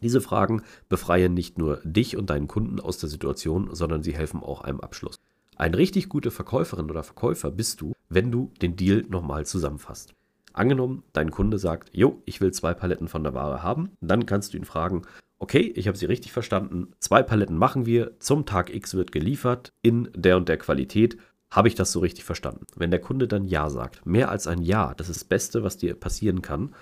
Diese 0.01 0.21
Fragen 0.21 0.61
befreien 0.87 1.33
nicht 1.33 1.57
nur 1.57 1.81
dich 1.83 2.15
und 2.15 2.29
deinen 2.29 2.47
Kunden 2.47 2.79
aus 2.79 2.99
der 2.99 3.09
Situation, 3.09 3.69
sondern 3.73 4.01
sie 4.01 4.15
helfen 4.15 4.41
auch 4.41 4.61
einem 4.61 4.79
Abschluss. 4.79 5.17
Eine 5.57 5.77
richtig 5.77 6.07
gute 6.07 6.31
Verkäuferin 6.31 6.89
oder 6.89 7.03
Verkäufer 7.03 7.51
bist 7.51 7.81
du, 7.81 7.93
wenn 8.07 8.31
du 8.31 8.53
den 8.61 8.77
Deal 8.77 9.05
nochmal 9.09 9.45
zusammenfasst. 9.45 10.13
Angenommen, 10.57 11.03
dein 11.13 11.29
Kunde 11.29 11.59
sagt, 11.59 11.91
jo, 11.93 12.23
ich 12.25 12.41
will 12.41 12.51
zwei 12.51 12.73
Paletten 12.73 13.07
von 13.07 13.23
der 13.23 13.35
Ware 13.35 13.61
haben. 13.61 13.91
Dann 14.01 14.25
kannst 14.25 14.53
du 14.53 14.57
ihn 14.57 14.65
fragen, 14.65 15.03
okay, 15.37 15.71
ich 15.75 15.87
habe 15.87 15.97
Sie 15.97 16.07
richtig 16.07 16.31
verstanden, 16.31 16.93
zwei 16.99 17.21
Paletten 17.21 17.57
machen 17.57 17.85
wir, 17.85 18.19
zum 18.19 18.47
Tag 18.47 18.73
X 18.73 18.95
wird 18.95 19.11
geliefert, 19.11 19.71
in 19.83 20.09
der 20.15 20.35
und 20.35 20.49
der 20.49 20.57
Qualität. 20.57 21.17
Habe 21.51 21.67
ich 21.67 21.75
das 21.75 21.91
so 21.91 21.99
richtig 21.99 22.23
verstanden? 22.23 22.65
Wenn 22.75 22.89
der 22.89 22.99
Kunde 22.99 23.27
dann 23.27 23.45
Ja 23.45 23.69
sagt, 23.69 24.03
mehr 24.07 24.31
als 24.31 24.47
ein 24.47 24.63
Ja, 24.63 24.95
das 24.95 25.09
ist 25.09 25.21
das 25.21 25.27
Beste, 25.27 25.63
was 25.63 25.77
dir 25.77 25.93
passieren 25.93 26.41
kann, 26.41 26.73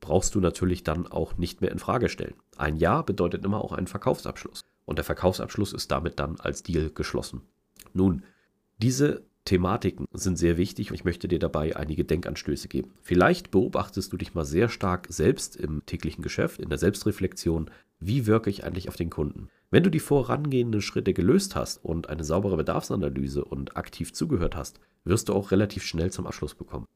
brauchst 0.00 0.34
du 0.34 0.40
natürlich 0.40 0.82
dann 0.82 1.06
auch 1.06 1.36
nicht 1.36 1.60
mehr 1.60 1.70
in 1.70 1.78
Frage 1.78 2.08
stellen. 2.08 2.34
Ein 2.56 2.76
Ja 2.76 3.02
bedeutet 3.02 3.44
immer 3.44 3.62
auch 3.62 3.72
einen 3.72 3.86
Verkaufsabschluss. 3.86 4.60
Und 4.86 4.96
der 4.98 5.04
Verkaufsabschluss 5.04 5.72
ist 5.72 5.92
damit 5.92 6.18
dann 6.18 6.40
als 6.40 6.64
Deal 6.64 6.90
geschlossen. 6.90 7.42
Nun, 7.92 8.24
diese 8.78 9.22
Thematiken 9.44 10.06
sind 10.12 10.38
sehr 10.38 10.56
wichtig 10.56 10.90
und 10.90 10.94
ich 10.94 11.04
möchte 11.04 11.28
dir 11.28 11.38
dabei 11.38 11.76
einige 11.76 12.04
Denkanstöße 12.04 12.68
geben. 12.68 12.92
Vielleicht 13.02 13.50
beobachtest 13.50 14.12
du 14.12 14.16
dich 14.16 14.34
mal 14.34 14.44
sehr 14.44 14.68
stark 14.68 15.06
selbst 15.10 15.56
im 15.56 15.84
täglichen 15.84 16.22
Geschäft, 16.22 16.60
in 16.60 16.70
der 16.70 16.78
Selbstreflexion, 16.78 17.70
wie 18.00 18.26
wirke 18.26 18.48
ich 18.48 18.64
eigentlich 18.64 18.88
auf 18.88 18.96
den 18.96 19.10
Kunden. 19.10 19.48
Wenn 19.70 19.82
du 19.82 19.90
die 19.90 20.00
vorangehenden 20.00 20.80
Schritte 20.80 21.12
gelöst 21.12 21.56
hast 21.56 21.84
und 21.84 22.08
eine 22.08 22.24
saubere 22.24 22.56
Bedarfsanalyse 22.56 23.44
und 23.44 23.76
aktiv 23.76 24.12
zugehört 24.12 24.56
hast, 24.56 24.80
wirst 25.04 25.28
du 25.28 25.34
auch 25.34 25.50
relativ 25.50 25.82
schnell 25.84 26.10
zum 26.10 26.26
Abschluss 26.26 26.54
bekommen. 26.54 26.86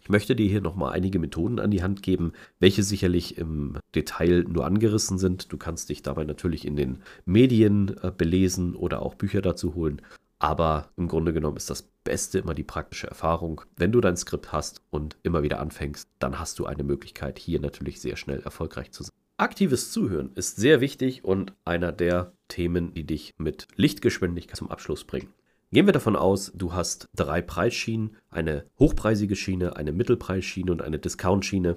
Ich 0.00 0.08
möchte 0.08 0.34
dir 0.34 0.48
hier 0.48 0.62
nochmal 0.62 0.92
einige 0.92 1.18
Methoden 1.18 1.58
an 1.58 1.70
die 1.70 1.82
Hand 1.82 2.02
geben, 2.02 2.32
welche 2.60 2.82
sicherlich 2.82 3.36
im 3.36 3.76
Detail 3.94 4.44
nur 4.48 4.64
angerissen 4.64 5.18
sind. 5.18 5.52
Du 5.52 5.58
kannst 5.58 5.90
dich 5.90 6.02
dabei 6.02 6.24
natürlich 6.24 6.64
in 6.64 6.76
den 6.76 7.00
Medien 7.26 7.94
äh, 8.02 8.10
belesen 8.16 8.74
oder 8.74 9.02
auch 9.02 9.16
Bücher 9.16 9.42
dazu 9.42 9.74
holen. 9.74 10.00
Aber 10.38 10.90
im 10.96 11.08
Grunde 11.08 11.32
genommen 11.32 11.56
ist 11.56 11.70
das 11.70 11.82
Beste 12.04 12.38
immer 12.38 12.54
die 12.54 12.64
praktische 12.64 13.08
Erfahrung. 13.08 13.62
Wenn 13.76 13.92
du 13.92 14.00
dein 14.00 14.16
Skript 14.16 14.52
hast 14.52 14.82
und 14.90 15.16
immer 15.22 15.42
wieder 15.42 15.60
anfängst, 15.60 16.08
dann 16.18 16.38
hast 16.38 16.58
du 16.58 16.66
eine 16.66 16.84
Möglichkeit, 16.84 17.38
hier 17.38 17.60
natürlich 17.60 18.00
sehr 18.00 18.16
schnell 18.16 18.40
erfolgreich 18.40 18.92
zu 18.92 19.02
sein. 19.02 19.12
Aktives 19.36 19.92
Zuhören 19.92 20.32
ist 20.34 20.56
sehr 20.56 20.80
wichtig 20.80 21.24
und 21.24 21.54
einer 21.64 21.92
der 21.92 22.32
Themen, 22.48 22.94
die 22.94 23.06
dich 23.06 23.34
mit 23.38 23.68
Lichtgeschwindigkeit 23.76 24.56
zum 24.56 24.70
Abschluss 24.70 25.04
bringen. 25.04 25.32
Gehen 25.70 25.86
wir 25.86 25.92
davon 25.92 26.16
aus, 26.16 26.50
du 26.54 26.72
hast 26.72 27.08
drei 27.14 27.42
Preisschienen, 27.42 28.16
eine 28.30 28.64
hochpreisige 28.78 29.36
Schiene, 29.36 29.76
eine 29.76 29.92
Mittelpreisschiene 29.92 30.72
und 30.72 30.82
eine 30.82 30.98
Discount-Schiene. 30.98 31.76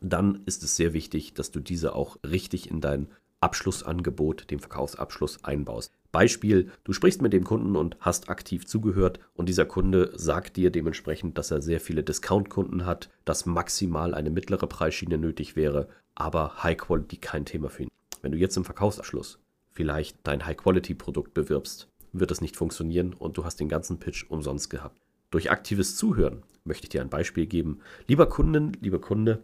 Dann 0.00 0.42
ist 0.46 0.62
es 0.62 0.76
sehr 0.76 0.94
wichtig, 0.94 1.34
dass 1.34 1.50
du 1.50 1.60
diese 1.60 1.94
auch 1.94 2.16
richtig 2.24 2.70
in 2.70 2.80
dein 2.80 3.08
Abschlussangebot, 3.40 4.50
dem 4.50 4.58
Verkaufsabschluss 4.58 5.44
einbaust. 5.44 5.92
Beispiel, 6.16 6.70
du 6.84 6.94
sprichst 6.94 7.20
mit 7.20 7.34
dem 7.34 7.44
Kunden 7.44 7.76
und 7.76 7.98
hast 8.00 8.30
aktiv 8.30 8.66
zugehört 8.66 9.20
und 9.34 9.50
dieser 9.50 9.66
Kunde 9.66 10.12
sagt 10.14 10.56
dir 10.56 10.70
dementsprechend, 10.70 11.36
dass 11.36 11.50
er 11.50 11.60
sehr 11.60 11.78
viele 11.78 12.02
Discount-Kunden 12.02 12.86
hat, 12.86 13.10
dass 13.26 13.44
maximal 13.44 14.14
eine 14.14 14.30
mittlere 14.30 14.66
Preisschiene 14.66 15.18
nötig 15.18 15.56
wäre, 15.56 15.88
aber 16.14 16.62
High 16.62 16.78
Quality 16.78 17.18
kein 17.18 17.44
Thema 17.44 17.68
für 17.68 17.82
ihn. 17.82 17.90
Wenn 18.22 18.32
du 18.32 18.38
jetzt 18.38 18.56
im 18.56 18.64
Verkaufsabschluss 18.64 19.40
vielleicht 19.68 20.16
dein 20.22 20.46
High 20.46 20.56
Quality 20.56 20.94
Produkt 20.94 21.34
bewirbst, 21.34 21.90
wird 22.14 22.30
es 22.30 22.40
nicht 22.40 22.56
funktionieren 22.56 23.12
und 23.12 23.36
du 23.36 23.44
hast 23.44 23.60
den 23.60 23.68
ganzen 23.68 23.98
Pitch 23.98 24.24
umsonst 24.30 24.70
gehabt. 24.70 24.98
Durch 25.30 25.50
aktives 25.50 25.96
Zuhören 25.96 26.44
möchte 26.64 26.84
ich 26.84 26.88
dir 26.88 27.02
ein 27.02 27.10
Beispiel 27.10 27.44
geben. 27.44 27.80
Lieber 28.06 28.26
Kunden, 28.26 28.72
lieber 28.80 29.02
Kunde, 29.02 29.42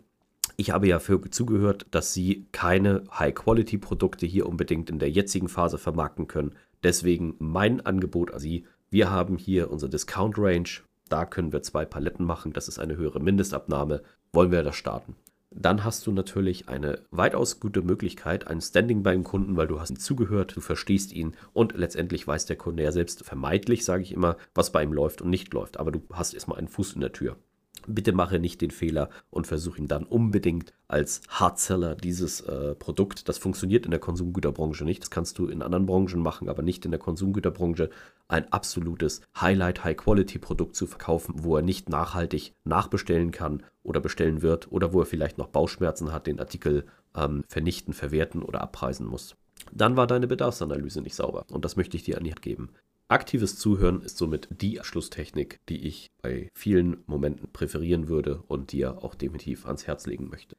ich 0.56 0.70
habe 0.70 0.86
ja 0.86 0.98
für 1.00 1.20
zugehört, 1.30 1.86
dass 1.90 2.12
Sie 2.12 2.46
keine 2.52 3.02
High-Quality-Produkte 3.10 4.26
hier 4.26 4.46
unbedingt 4.46 4.90
in 4.90 4.98
der 4.98 5.10
jetzigen 5.10 5.48
Phase 5.48 5.78
vermarkten 5.78 6.28
können. 6.28 6.54
Deswegen 6.82 7.34
mein 7.38 7.80
Angebot 7.84 8.32
an 8.32 8.38
Sie. 8.38 8.66
Wir 8.90 9.10
haben 9.10 9.38
hier 9.38 9.70
unsere 9.70 9.90
Discount-Range. 9.90 10.68
Da 11.08 11.24
können 11.26 11.52
wir 11.52 11.62
zwei 11.62 11.84
Paletten 11.84 12.24
machen. 12.24 12.52
Das 12.52 12.68
ist 12.68 12.78
eine 12.78 12.96
höhere 12.96 13.20
Mindestabnahme. 13.20 14.02
Wollen 14.32 14.52
wir 14.52 14.62
das 14.62 14.76
starten? 14.76 15.16
Dann 15.50 15.84
hast 15.84 16.06
du 16.06 16.12
natürlich 16.12 16.68
eine 16.68 17.00
weitaus 17.10 17.60
gute 17.60 17.82
Möglichkeit, 17.82 18.46
ein 18.46 18.60
Standing 18.60 19.02
beim 19.02 19.22
Kunden, 19.22 19.56
weil 19.56 19.66
du 19.66 19.80
hast 19.80 19.90
ihm 19.90 19.98
zugehört, 19.98 20.56
du 20.56 20.60
verstehst 20.60 21.12
ihn 21.12 21.34
und 21.52 21.76
letztendlich 21.76 22.26
weiß 22.26 22.46
der 22.46 22.56
Kunde 22.56 22.84
ja 22.84 22.92
selbst 22.92 23.24
vermeidlich, 23.24 23.84
sage 23.84 24.02
ich 24.02 24.12
immer, 24.12 24.36
was 24.54 24.72
bei 24.72 24.82
ihm 24.82 24.94
läuft 24.94 25.20
und 25.20 25.28
nicht 25.28 25.52
läuft. 25.52 25.78
Aber 25.78 25.90
du 25.90 26.02
hast 26.12 26.32
erstmal 26.32 26.58
einen 26.58 26.68
Fuß 26.68 26.94
in 26.94 27.02
der 27.02 27.12
Tür. 27.12 27.36
Bitte 27.86 28.12
mache 28.12 28.38
nicht 28.38 28.60
den 28.60 28.70
Fehler 28.70 29.10
und 29.30 29.46
versuche 29.46 29.78
ihn 29.78 29.88
dann 29.88 30.04
unbedingt 30.04 30.72
als 30.88 31.22
Hardseller 31.28 31.94
dieses 31.94 32.40
äh, 32.42 32.74
Produkt. 32.74 33.28
Das 33.28 33.38
funktioniert 33.38 33.84
in 33.84 33.90
der 33.90 34.00
Konsumgüterbranche 34.00 34.84
nicht. 34.84 35.02
Das 35.02 35.10
kannst 35.10 35.38
du 35.38 35.46
in 35.46 35.62
anderen 35.62 35.86
Branchen 35.86 36.20
machen, 36.20 36.48
aber 36.48 36.62
nicht 36.62 36.84
in 36.84 36.90
der 36.90 37.00
Konsumgüterbranche. 37.00 37.90
Ein 38.28 38.52
absolutes 38.52 39.20
Highlight, 39.40 39.84
High-Quality-Produkt 39.84 40.76
zu 40.76 40.86
verkaufen, 40.86 41.34
wo 41.38 41.56
er 41.56 41.62
nicht 41.62 41.88
nachhaltig 41.88 42.54
nachbestellen 42.64 43.30
kann 43.30 43.62
oder 43.82 44.00
bestellen 44.00 44.42
wird 44.42 44.70
oder 44.70 44.92
wo 44.92 45.00
er 45.00 45.06
vielleicht 45.06 45.38
noch 45.38 45.48
Bauchschmerzen 45.48 46.12
hat, 46.12 46.26
den 46.26 46.40
Artikel 46.40 46.84
ähm, 47.16 47.44
vernichten, 47.48 47.94
verwerten 47.94 48.42
oder 48.42 48.60
abpreisen 48.60 49.06
muss. 49.06 49.36
Dann 49.70 49.96
war 49.96 50.06
deine 50.06 50.26
Bedarfsanalyse 50.26 51.02
nicht 51.02 51.14
sauber 51.14 51.44
und 51.50 51.64
das 51.64 51.76
möchte 51.76 51.96
ich 51.96 52.02
dir 52.02 52.18
an 52.18 52.24
die 52.24 52.30
Hand 52.30 52.42
geben. 52.42 52.70
Aktives 53.12 53.58
Zuhören 53.58 54.00
ist 54.00 54.16
somit 54.16 54.48
die 54.62 54.80
Schlusstechnik, 54.80 55.60
die 55.68 55.86
ich 55.86 56.10
bei 56.22 56.48
vielen 56.54 57.04
Momenten 57.04 57.52
präferieren 57.52 58.08
würde 58.08 58.42
und 58.48 58.72
dir 58.72 59.04
auch 59.04 59.14
definitiv 59.14 59.66
ans 59.66 59.86
Herz 59.86 60.06
legen 60.06 60.30
möchte. 60.30 60.56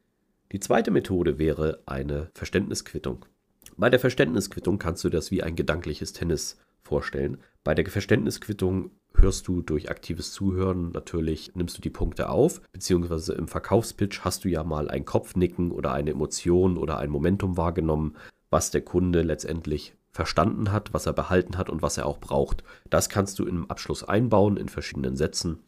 Die 0.51 0.59
zweite 0.59 0.91
Methode 0.91 1.39
wäre 1.39 1.81
eine 1.87 2.29
Verständnisquittung. 2.35 3.25
Bei 3.75 3.89
der 3.89 3.99
Verständnisquittung 3.99 4.77
kannst 4.77 5.03
du 5.03 5.09
das 5.09 5.31
wie 5.31 5.41
ein 5.41 5.55
gedankliches 5.55 6.13
Tennis 6.13 6.59
vorstellen. 6.83 7.39
Bei 7.63 7.73
der 7.73 7.87
Verständnisquittung 7.87 8.91
hörst 9.15 9.47
du 9.47 9.63
durch 9.63 9.89
aktives 9.89 10.31
Zuhören 10.31 10.91
natürlich, 10.91 11.55
nimmst 11.55 11.79
du 11.79 11.81
die 11.81 11.89
Punkte 11.89 12.29
auf, 12.29 12.61
beziehungsweise 12.71 13.33
im 13.33 13.47
Verkaufspitch 13.47 14.19
hast 14.19 14.43
du 14.43 14.49
ja 14.49 14.63
mal 14.63 14.91
ein 14.91 15.05
Kopfnicken 15.05 15.71
oder 15.71 15.93
eine 15.93 16.11
Emotion 16.11 16.77
oder 16.77 16.99
ein 16.99 17.09
Momentum 17.09 17.57
wahrgenommen, 17.57 18.15
was 18.51 18.69
der 18.69 18.81
Kunde 18.81 19.23
letztendlich 19.23 19.95
verstanden 20.13 20.71
hat, 20.71 20.93
was 20.93 21.07
er 21.07 21.13
behalten 21.13 21.57
hat 21.57 21.69
und 21.69 21.81
was 21.81 21.97
er 21.97 22.05
auch 22.05 22.19
braucht. 22.19 22.63
Das 22.89 23.09
kannst 23.09 23.39
du 23.39 23.45
im 23.45 23.69
Abschluss 23.69 24.03
einbauen 24.03 24.57
in 24.57 24.69
verschiedenen 24.69 25.17
Sätzen. 25.17 25.59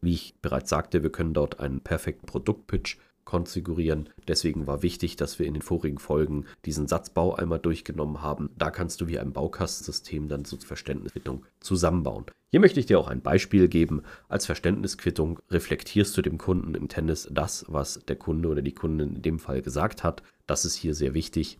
Wie 0.00 0.12
ich 0.12 0.34
bereits 0.40 0.70
sagte, 0.70 1.02
wir 1.02 1.10
können 1.10 1.34
dort 1.34 1.58
einen 1.58 1.80
perfekten 1.80 2.26
Produktpitch 2.26 2.98
konfigurieren. 3.24 4.08
Deswegen 4.26 4.66
war 4.66 4.82
wichtig, 4.82 5.16
dass 5.16 5.38
wir 5.38 5.46
in 5.46 5.52
den 5.52 5.62
vorigen 5.62 5.98
Folgen 5.98 6.46
diesen 6.64 6.88
Satzbau 6.88 7.34
einmal 7.34 7.58
durchgenommen 7.58 8.22
haben. 8.22 8.48
Da 8.56 8.70
kannst 8.70 9.00
du 9.00 9.06
wie 9.06 9.18
ein 9.18 9.32
Baukastensystem 9.32 10.28
dann 10.28 10.46
zur 10.46 10.60
Verständnisquittung 10.60 11.44
zusammenbauen. 11.60 12.24
Hier 12.50 12.60
möchte 12.60 12.80
ich 12.80 12.86
dir 12.86 12.98
auch 12.98 13.08
ein 13.08 13.20
Beispiel 13.20 13.68
geben. 13.68 14.02
Als 14.30 14.46
Verständnisquittung 14.46 15.40
reflektierst 15.50 16.16
du 16.16 16.22
dem 16.22 16.38
Kunden 16.38 16.74
im 16.74 16.88
Tennis 16.88 17.28
das, 17.30 17.66
was 17.68 18.00
der 18.08 18.16
Kunde 18.16 18.48
oder 18.48 18.62
die 18.62 18.74
Kundin 18.74 19.16
in 19.16 19.22
dem 19.22 19.38
Fall 19.38 19.60
gesagt 19.60 20.04
hat. 20.04 20.22
Das 20.46 20.64
ist 20.64 20.74
hier 20.74 20.94
sehr 20.94 21.12
wichtig. 21.12 21.58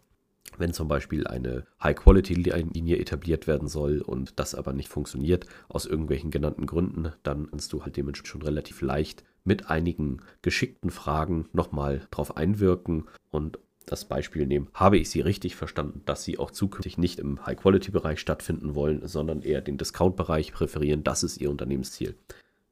Wenn 0.59 0.73
zum 0.73 0.88
Beispiel 0.88 1.27
eine 1.27 1.67
High-Quality-Linie 1.83 2.99
etabliert 2.99 3.47
werden 3.47 3.69
soll 3.69 4.00
und 4.00 4.38
das 4.38 4.55
aber 4.55 4.73
nicht 4.73 4.88
funktioniert, 4.88 5.47
aus 5.69 5.87
irgendwelchen 5.87 6.31
genannten 6.31 6.67
Gründen, 6.67 7.12
dann 7.23 7.49
kannst 7.50 7.73
du 7.73 7.85
halt 7.85 7.97
dementsprechend 7.97 8.29
schon 8.29 8.43
relativ 8.43 8.81
leicht 8.81 9.25
mit 9.45 9.71
einigen 9.71 10.19
geschickten 10.43 10.91
Fragen 10.91 11.49
nochmal 11.53 12.07
drauf 12.11 12.37
einwirken 12.37 13.05
und 13.31 13.59
das 13.87 14.05
Beispiel 14.05 14.47
nehmen. 14.47 14.69
Habe 14.75 14.99
ich 14.99 15.09
Sie 15.09 15.21
richtig 15.21 15.57
verstanden, 15.57 16.03
dass 16.05 16.25
Sie 16.25 16.38
auch 16.38 16.50
zukünftig 16.50 16.99
nicht 16.99 17.19
im 17.19 17.47
High-Quality-Bereich 17.47 18.19
stattfinden 18.21 18.75
wollen, 18.75 19.07
sondern 19.07 19.41
eher 19.43 19.62
den 19.62 19.79
Discount-Bereich 19.79 20.53
präferieren? 20.53 21.05
Das 21.05 21.23
ist 21.23 21.38
Ihr 21.38 21.50
Unternehmensziel. 21.50 22.17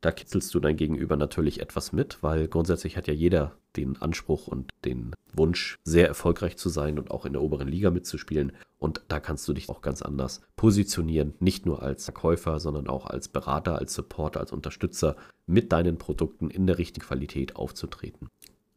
Da 0.00 0.12
kitzelst 0.12 0.55
du 0.55 0.61
dein 0.61 0.76
Gegenüber 0.76 1.17
natürlich 1.17 1.61
etwas 1.61 1.93
mit, 1.93 2.23
weil 2.23 2.49
grundsätzlich 2.49 2.97
hat 2.97 3.09
ja 3.09 3.15
jeder 3.15 3.57
den 3.76 4.00
Anspruch 4.00 4.47
und 4.47 4.73
den 4.85 5.12
Wunsch, 5.33 5.76
sehr 5.85 6.09
erfolgreich 6.09 6.57
zu 6.57 6.69
sein 6.69 6.99
und 6.99 7.11
auch 7.11 7.26
in 7.26 7.33
der 7.33 7.43
oberen 7.43 7.69
Liga 7.69 7.91
mitzuspielen. 7.91 8.53
Und 8.79 9.03
da 9.09 9.21
kannst 9.21 9.47
du 9.49 9.53
dich 9.53 9.69
auch 9.69 9.81
ganz 9.81 10.03
anders 10.03 10.43
positionieren, 10.57 11.35
nicht 11.41 11.67
nur 11.67 11.83
als 11.83 12.05
Verkäufer, 12.05 12.61
sondern 12.61 12.88
auch 12.88 13.07
als 13.07 13.29
Berater, 13.29 13.79
als 13.79 13.95
Supporter, 13.95 14.41
als 14.41 14.53
Unterstützer 14.53 15.17
mit 15.47 15.73
deinen 15.73 15.99
Produkten 15.99 16.50
in 16.50 16.67
der 16.67 16.79
richtigen 16.79 17.07
Qualität 17.07 17.57
aufzutreten. 17.57 18.29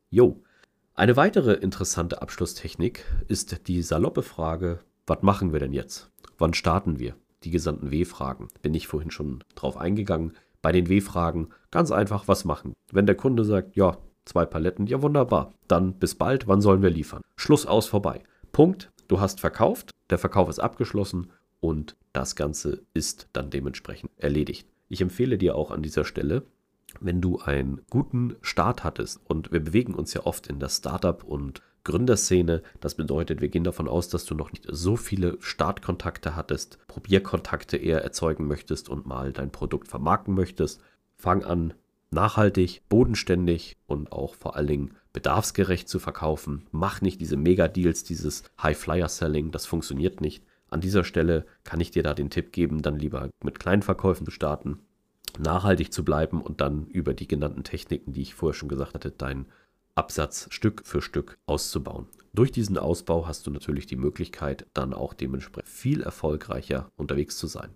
Jo. 0.10 0.42
Eine 0.96 1.16
weitere 1.16 1.54
interessante 1.54 2.22
Abschlusstechnik 2.22 3.06
ist 3.28 3.68
die 3.68 3.82
saloppe 3.82 4.22
Frage, 4.22 4.80
was 5.08 5.22
machen 5.22 5.54
wir 5.54 5.60
denn 5.60 5.74
jetzt? 5.74 6.12
Wann 6.38 6.54
starten 6.54 7.00
wir? 7.00 7.16
Die 7.44 7.52
gesandten 7.52 7.90
W-Fragen. 7.92 8.50
Bin 8.62 8.74
ich 8.74 8.88
vorhin 8.88 9.12
schon 9.12 9.44
drauf 9.56 9.78
eingegangen. 9.78 10.34
Bei 10.62 10.72
den 10.72 10.90
W-Fragen 10.90 11.50
ganz 11.72 11.92
einfach 11.92 12.28
was 12.28 12.46
machen. 12.46 12.74
Wenn 12.92 13.06
der 13.06 13.16
Kunde 13.16 13.44
sagt, 13.46 13.76
ja, 13.76 13.98
zwei 14.26 14.46
Paletten, 14.46 14.88
ja 14.88 15.02
wunderbar, 15.02 15.54
dann 15.68 15.94
bis 15.94 16.16
bald, 16.16 16.48
wann 16.48 16.62
sollen 16.62 16.82
wir 16.82 16.90
liefern? 16.90 17.22
Schluss 17.36 17.66
aus 17.66 17.88
vorbei. 17.88 18.24
Punkt, 18.52 18.92
du 19.08 19.20
hast 19.20 19.40
verkauft, 19.40 19.92
der 20.10 20.18
Verkauf 20.18 20.50
ist 20.50 20.60
abgeschlossen 20.60 21.32
und 21.60 21.96
das 22.14 22.36
Ganze 22.36 22.82
ist 22.94 23.28
dann 23.34 23.50
dementsprechend 23.50 24.12
erledigt. 24.18 24.68
Ich 24.88 25.02
empfehle 25.02 25.38
dir 25.38 25.56
auch 25.56 25.72
an 25.72 25.82
dieser 25.82 26.06
Stelle, 26.06 26.44
wenn 27.00 27.22
du 27.22 27.40
einen 27.40 27.82
guten 27.90 28.36
Start 28.42 28.84
hattest 28.84 29.20
und 29.26 29.52
wir 29.52 29.60
bewegen 29.60 29.94
uns 29.94 30.14
ja 30.14 30.26
oft 30.26 30.48
in 30.48 30.60
der 30.60 30.70
Startup 30.70 31.24
und 31.24 31.62
Gründerszene. 31.84 32.62
Das 32.80 32.96
bedeutet, 32.96 33.42
wir 33.42 33.50
gehen 33.50 33.64
davon 33.64 33.88
aus, 33.88 34.10
dass 34.10 34.26
du 34.26 34.36
noch 34.36 34.52
nicht 34.52 34.66
so 34.70 34.96
viele 34.96 35.38
Startkontakte 35.40 36.36
hattest, 36.36 36.78
Probierkontakte 36.88 37.78
eher 37.78 38.04
erzeugen 38.04 38.48
möchtest 38.48 38.90
und 38.90 39.06
mal 39.06 39.34
dein 39.34 39.52
Produkt 39.52 39.88
vermarkten 39.88 40.34
möchtest. 40.34 40.82
Fang 41.18 41.44
an, 41.44 41.74
nachhaltig, 42.12 42.82
bodenständig 42.90 43.78
und 43.88 44.12
auch 44.12 44.36
vor 44.36 44.56
allen 44.56 44.68
Dingen 44.68 44.96
bedarfsgerecht 45.14 45.90
zu 45.90 46.00
verkaufen. 46.00 46.68
Mach 46.72 47.02
nicht 47.02 47.20
diese 47.22 47.38
Mega-Deals, 47.38 48.04
dieses 48.04 48.44
High-Flyer-Selling, 48.62 49.52
das 49.52 49.66
funktioniert 49.66 50.22
nicht. 50.22 50.44
An 50.70 50.82
dieser 50.82 51.04
Stelle 51.04 51.46
kann 51.64 51.80
ich 51.80 51.92
dir 51.92 52.04
da 52.04 52.14
den 52.14 52.30
Tipp 52.30 52.52
geben, 52.52 52.82
dann 52.82 52.98
lieber 52.98 53.30
mit 53.44 53.60
kleinen 53.60 53.82
Verkäufen 53.82 54.26
zu 54.26 54.32
starten, 54.32 54.80
nachhaltig 55.40 55.92
zu 55.92 56.06
bleiben 56.06 56.42
und 56.42 56.62
dann 56.62 56.86
über 56.88 57.14
die 57.14 57.28
genannten 57.28 57.64
Techniken, 57.64 58.14
die 58.14 58.22
ich 58.22 58.36
vorher 58.36 58.54
schon 58.54 58.70
gesagt 58.70 58.94
hatte, 58.94 59.12
dein 59.12 59.46
Absatz 60.00 60.48
Stück 60.50 60.84
für 60.86 61.02
Stück 61.02 61.38
auszubauen. 61.46 62.08
Durch 62.34 62.54
diesen 62.54 62.78
Ausbau 62.78 63.28
hast 63.28 63.46
du 63.46 63.52
natürlich 63.52 63.86
die 63.86 63.98
Möglichkeit, 63.98 64.66
dann 64.74 64.94
auch 64.94 65.14
dementsprechend 65.14 65.68
viel 65.68 66.02
erfolgreicher 66.02 66.90
unterwegs 66.96 67.36
zu 67.38 67.48
sein. 67.48 67.76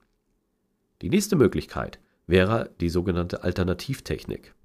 Die 1.02 1.10
nächste 1.10 1.36
Möglichkeit 1.36 2.00
wäre 2.26 2.70
die 2.80 2.88
sogenannte 2.88 3.44
Alternativtechnik. 3.44 4.56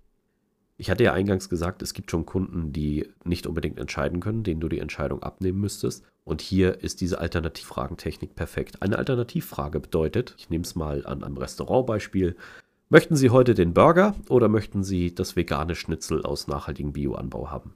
Ich 0.77 0.89
hatte 0.89 1.03
ja 1.03 1.13
eingangs 1.13 1.49
gesagt, 1.49 1.83
es 1.83 1.95
gibt 1.95 2.13
schon 2.13 2.27
Kunden, 2.27 2.73
die 2.73 3.09
nicht 3.25 3.49
unbedingt 3.49 3.81
entscheiden 3.81 4.21
können, 4.21 4.45
denen 4.45 4.61
du 4.61 4.69
die 4.69 4.79
Entscheidung 4.79 5.25
abnehmen 5.25 5.59
müsstest. 5.59 6.05
Und 6.23 6.41
hier 6.41 6.85
ist 6.85 7.01
diese 7.01 7.19
Alternativfragentechnik 7.19 8.37
perfekt. 8.37 8.83
Eine 8.83 8.99
Alternativfrage 8.99 9.81
bedeutet, 9.81 10.37
ich 10.39 10.49
nehme 10.49 10.63
es 10.63 10.77
mal 10.77 11.05
an 11.05 11.25
einem 11.25 11.39
Restaurantbeispiel, 11.39 12.37
möchten 12.89 13.17
Sie 13.17 13.31
heute 13.31 13.55
den 13.55 13.75
Burger 13.75 14.15
oder 14.29 14.49
möchten 14.49 14.83
Sie 14.83 15.15
das 15.15 15.37
vegane 15.37 15.75
Schnitzel 15.75 16.23
aus 16.25 16.47
nachhaltigem 16.47 16.93
Bioanbau 16.93 17.51
haben? 17.51 17.75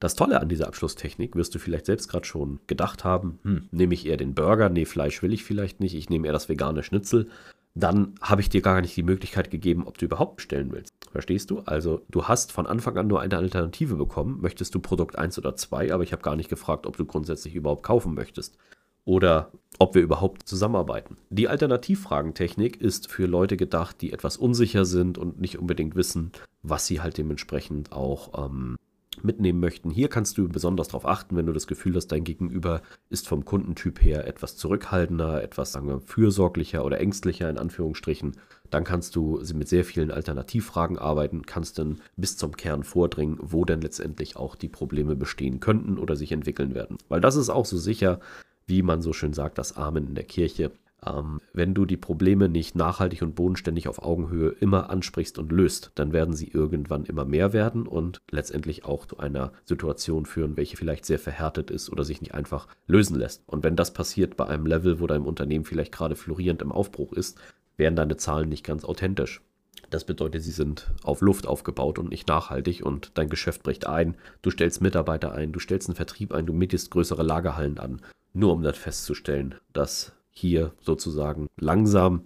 Das 0.00 0.14
Tolle 0.14 0.40
an 0.40 0.48
dieser 0.48 0.66
Abschlusstechnik 0.66 1.34
wirst 1.36 1.54
du 1.54 1.58
vielleicht 1.58 1.86
selbst 1.86 2.08
gerade 2.08 2.26
schon 2.26 2.60
gedacht 2.66 3.04
haben, 3.04 3.38
hm, 3.42 3.68
nehme 3.70 3.94
ich 3.94 4.06
eher 4.06 4.16
den 4.16 4.34
Burger, 4.34 4.68
nee, 4.68 4.84
Fleisch 4.84 5.22
will 5.22 5.32
ich 5.32 5.44
vielleicht 5.44 5.80
nicht, 5.80 5.94
ich 5.94 6.10
nehme 6.10 6.26
eher 6.26 6.32
das 6.32 6.48
vegane 6.48 6.82
Schnitzel 6.82 7.28
dann 7.74 8.14
habe 8.20 8.40
ich 8.40 8.48
dir 8.48 8.62
gar 8.62 8.80
nicht 8.80 8.96
die 8.96 9.02
Möglichkeit 9.02 9.50
gegeben, 9.50 9.86
ob 9.86 9.98
du 9.98 10.04
überhaupt 10.04 10.36
bestellen 10.36 10.70
willst. 10.70 10.92
Verstehst 11.10 11.50
du? 11.50 11.60
Also 11.60 12.02
du 12.08 12.24
hast 12.24 12.52
von 12.52 12.66
Anfang 12.66 12.96
an 12.96 13.08
nur 13.08 13.20
eine 13.20 13.36
Alternative 13.36 13.96
bekommen. 13.96 14.40
Möchtest 14.40 14.74
du 14.74 14.78
Produkt 14.78 15.18
1 15.18 15.38
oder 15.38 15.56
2, 15.56 15.92
aber 15.92 16.04
ich 16.04 16.12
habe 16.12 16.22
gar 16.22 16.36
nicht 16.36 16.48
gefragt, 16.48 16.86
ob 16.86 16.96
du 16.96 17.04
grundsätzlich 17.04 17.54
überhaupt 17.54 17.82
kaufen 17.82 18.14
möchtest. 18.14 18.56
Oder 19.04 19.50
ob 19.78 19.94
wir 19.94 20.02
überhaupt 20.02 20.48
zusammenarbeiten. 20.48 21.16
Die 21.30 21.48
Alternativfragentechnik 21.48 22.80
ist 22.80 23.10
für 23.10 23.26
Leute 23.26 23.56
gedacht, 23.56 24.00
die 24.00 24.12
etwas 24.12 24.36
unsicher 24.36 24.84
sind 24.84 25.18
und 25.18 25.40
nicht 25.40 25.58
unbedingt 25.58 25.96
wissen, 25.96 26.32
was 26.62 26.86
sie 26.86 27.00
halt 27.00 27.18
dementsprechend 27.18 27.92
auch 27.92 28.46
ähm, 28.46 28.76
mitnehmen 29.22 29.60
möchten. 29.60 29.90
Hier 29.90 30.08
kannst 30.08 30.38
du 30.38 30.48
besonders 30.48 30.88
darauf 30.88 31.06
achten, 31.06 31.36
wenn 31.36 31.46
du 31.46 31.52
das 31.52 31.66
Gefühl 31.66 31.94
hast, 31.94 32.08
dein 32.08 32.24
Gegenüber 32.24 32.82
ist 33.10 33.28
vom 33.28 33.44
Kundentyp 33.44 34.02
her 34.02 34.26
etwas 34.26 34.56
zurückhaltender, 34.56 35.42
etwas 35.42 35.72
sagen 35.72 35.88
wir, 35.88 36.00
fürsorglicher 36.00 36.84
oder 36.84 37.00
ängstlicher 37.00 37.48
in 37.48 37.58
Anführungsstrichen. 37.58 38.36
Dann 38.70 38.84
kannst 38.84 39.14
du 39.14 39.40
mit 39.54 39.68
sehr 39.68 39.84
vielen 39.84 40.10
Alternativfragen 40.10 40.98
arbeiten, 40.98 41.46
kannst 41.46 41.78
dann 41.78 42.00
bis 42.16 42.36
zum 42.36 42.56
Kern 42.56 42.82
vordringen, 42.82 43.38
wo 43.40 43.64
denn 43.64 43.80
letztendlich 43.80 44.36
auch 44.36 44.56
die 44.56 44.68
Probleme 44.68 45.16
bestehen 45.16 45.60
könnten 45.60 45.98
oder 45.98 46.16
sich 46.16 46.32
entwickeln 46.32 46.74
werden. 46.74 46.98
Weil 47.08 47.20
das 47.20 47.36
ist 47.36 47.50
auch 47.50 47.66
so 47.66 47.78
sicher, 47.78 48.20
wie 48.66 48.82
man 48.82 49.02
so 49.02 49.12
schön 49.12 49.32
sagt, 49.32 49.58
das 49.58 49.76
Amen 49.76 50.06
in 50.06 50.14
der 50.14 50.24
Kirche. 50.24 50.72
Ähm, 51.06 51.40
wenn 51.52 51.74
du 51.74 51.84
die 51.84 51.96
Probleme 51.96 52.48
nicht 52.48 52.76
nachhaltig 52.76 53.22
und 53.22 53.34
bodenständig 53.34 53.88
auf 53.88 54.02
Augenhöhe 54.02 54.50
immer 54.60 54.90
ansprichst 54.90 55.38
und 55.38 55.52
löst, 55.52 55.92
dann 55.94 56.12
werden 56.12 56.34
sie 56.34 56.48
irgendwann 56.48 57.04
immer 57.04 57.24
mehr 57.24 57.52
werden 57.52 57.86
und 57.86 58.22
letztendlich 58.30 58.84
auch 58.84 59.06
zu 59.06 59.18
einer 59.18 59.52
Situation 59.64 60.26
führen, 60.26 60.56
welche 60.56 60.76
vielleicht 60.76 61.04
sehr 61.04 61.18
verhärtet 61.18 61.70
ist 61.70 61.90
oder 61.90 62.04
sich 62.04 62.20
nicht 62.20 62.34
einfach 62.34 62.68
lösen 62.86 63.18
lässt. 63.18 63.42
Und 63.46 63.64
wenn 63.64 63.76
das 63.76 63.92
passiert 63.92 64.36
bei 64.36 64.46
einem 64.46 64.66
Level, 64.66 65.00
wo 65.00 65.06
dein 65.06 65.22
Unternehmen 65.22 65.64
vielleicht 65.64 65.92
gerade 65.92 66.16
florierend 66.16 66.62
im 66.62 66.72
Aufbruch 66.72 67.12
ist, 67.12 67.38
werden 67.76 67.96
deine 67.96 68.16
Zahlen 68.16 68.48
nicht 68.48 68.64
ganz 68.64 68.84
authentisch. 68.84 69.42
Das 69.90 70.04
bedeutet, 70.04 70.42
sie 70.42 70.50
sind 70.50 70.92
auf 71.02 71.20
Luft 71.20 71.46
aufgebaut 71.46 71.98
und 71.98 72.10
nicht 72.10 72.26
nachhaltig 72.28 72.84
und 72.84 73.12
dein 73.14 73.28
Geschäft 73.28 73.62
bricht 73.62 73.86
ein. 73.86 74.16
Du 74.42 74.50
stellst 74.50 74.80
Mitarbeiter 74.80 75.32
ein, 75.32 75.52
du 75.52 75.60
stellst 75.60 75.88
einen 75.88 75.96
Vertrieb 75.96 76.32
ein, 76.32 76.46
du 76.46 76.52
mietest 76.52 76.90
größere 76.90 77.22
Lagerhallen 77.22 77.78
an, 77.78 78.00
nur 78.34 78.52
um 78.52 78.62
das 78.62 78.76
festzustellen, 78.76 79.54
dass 79.72 80.12
hier 80.30 80.72
sozusagen 80.80 81.48
langsam 81.56 82.24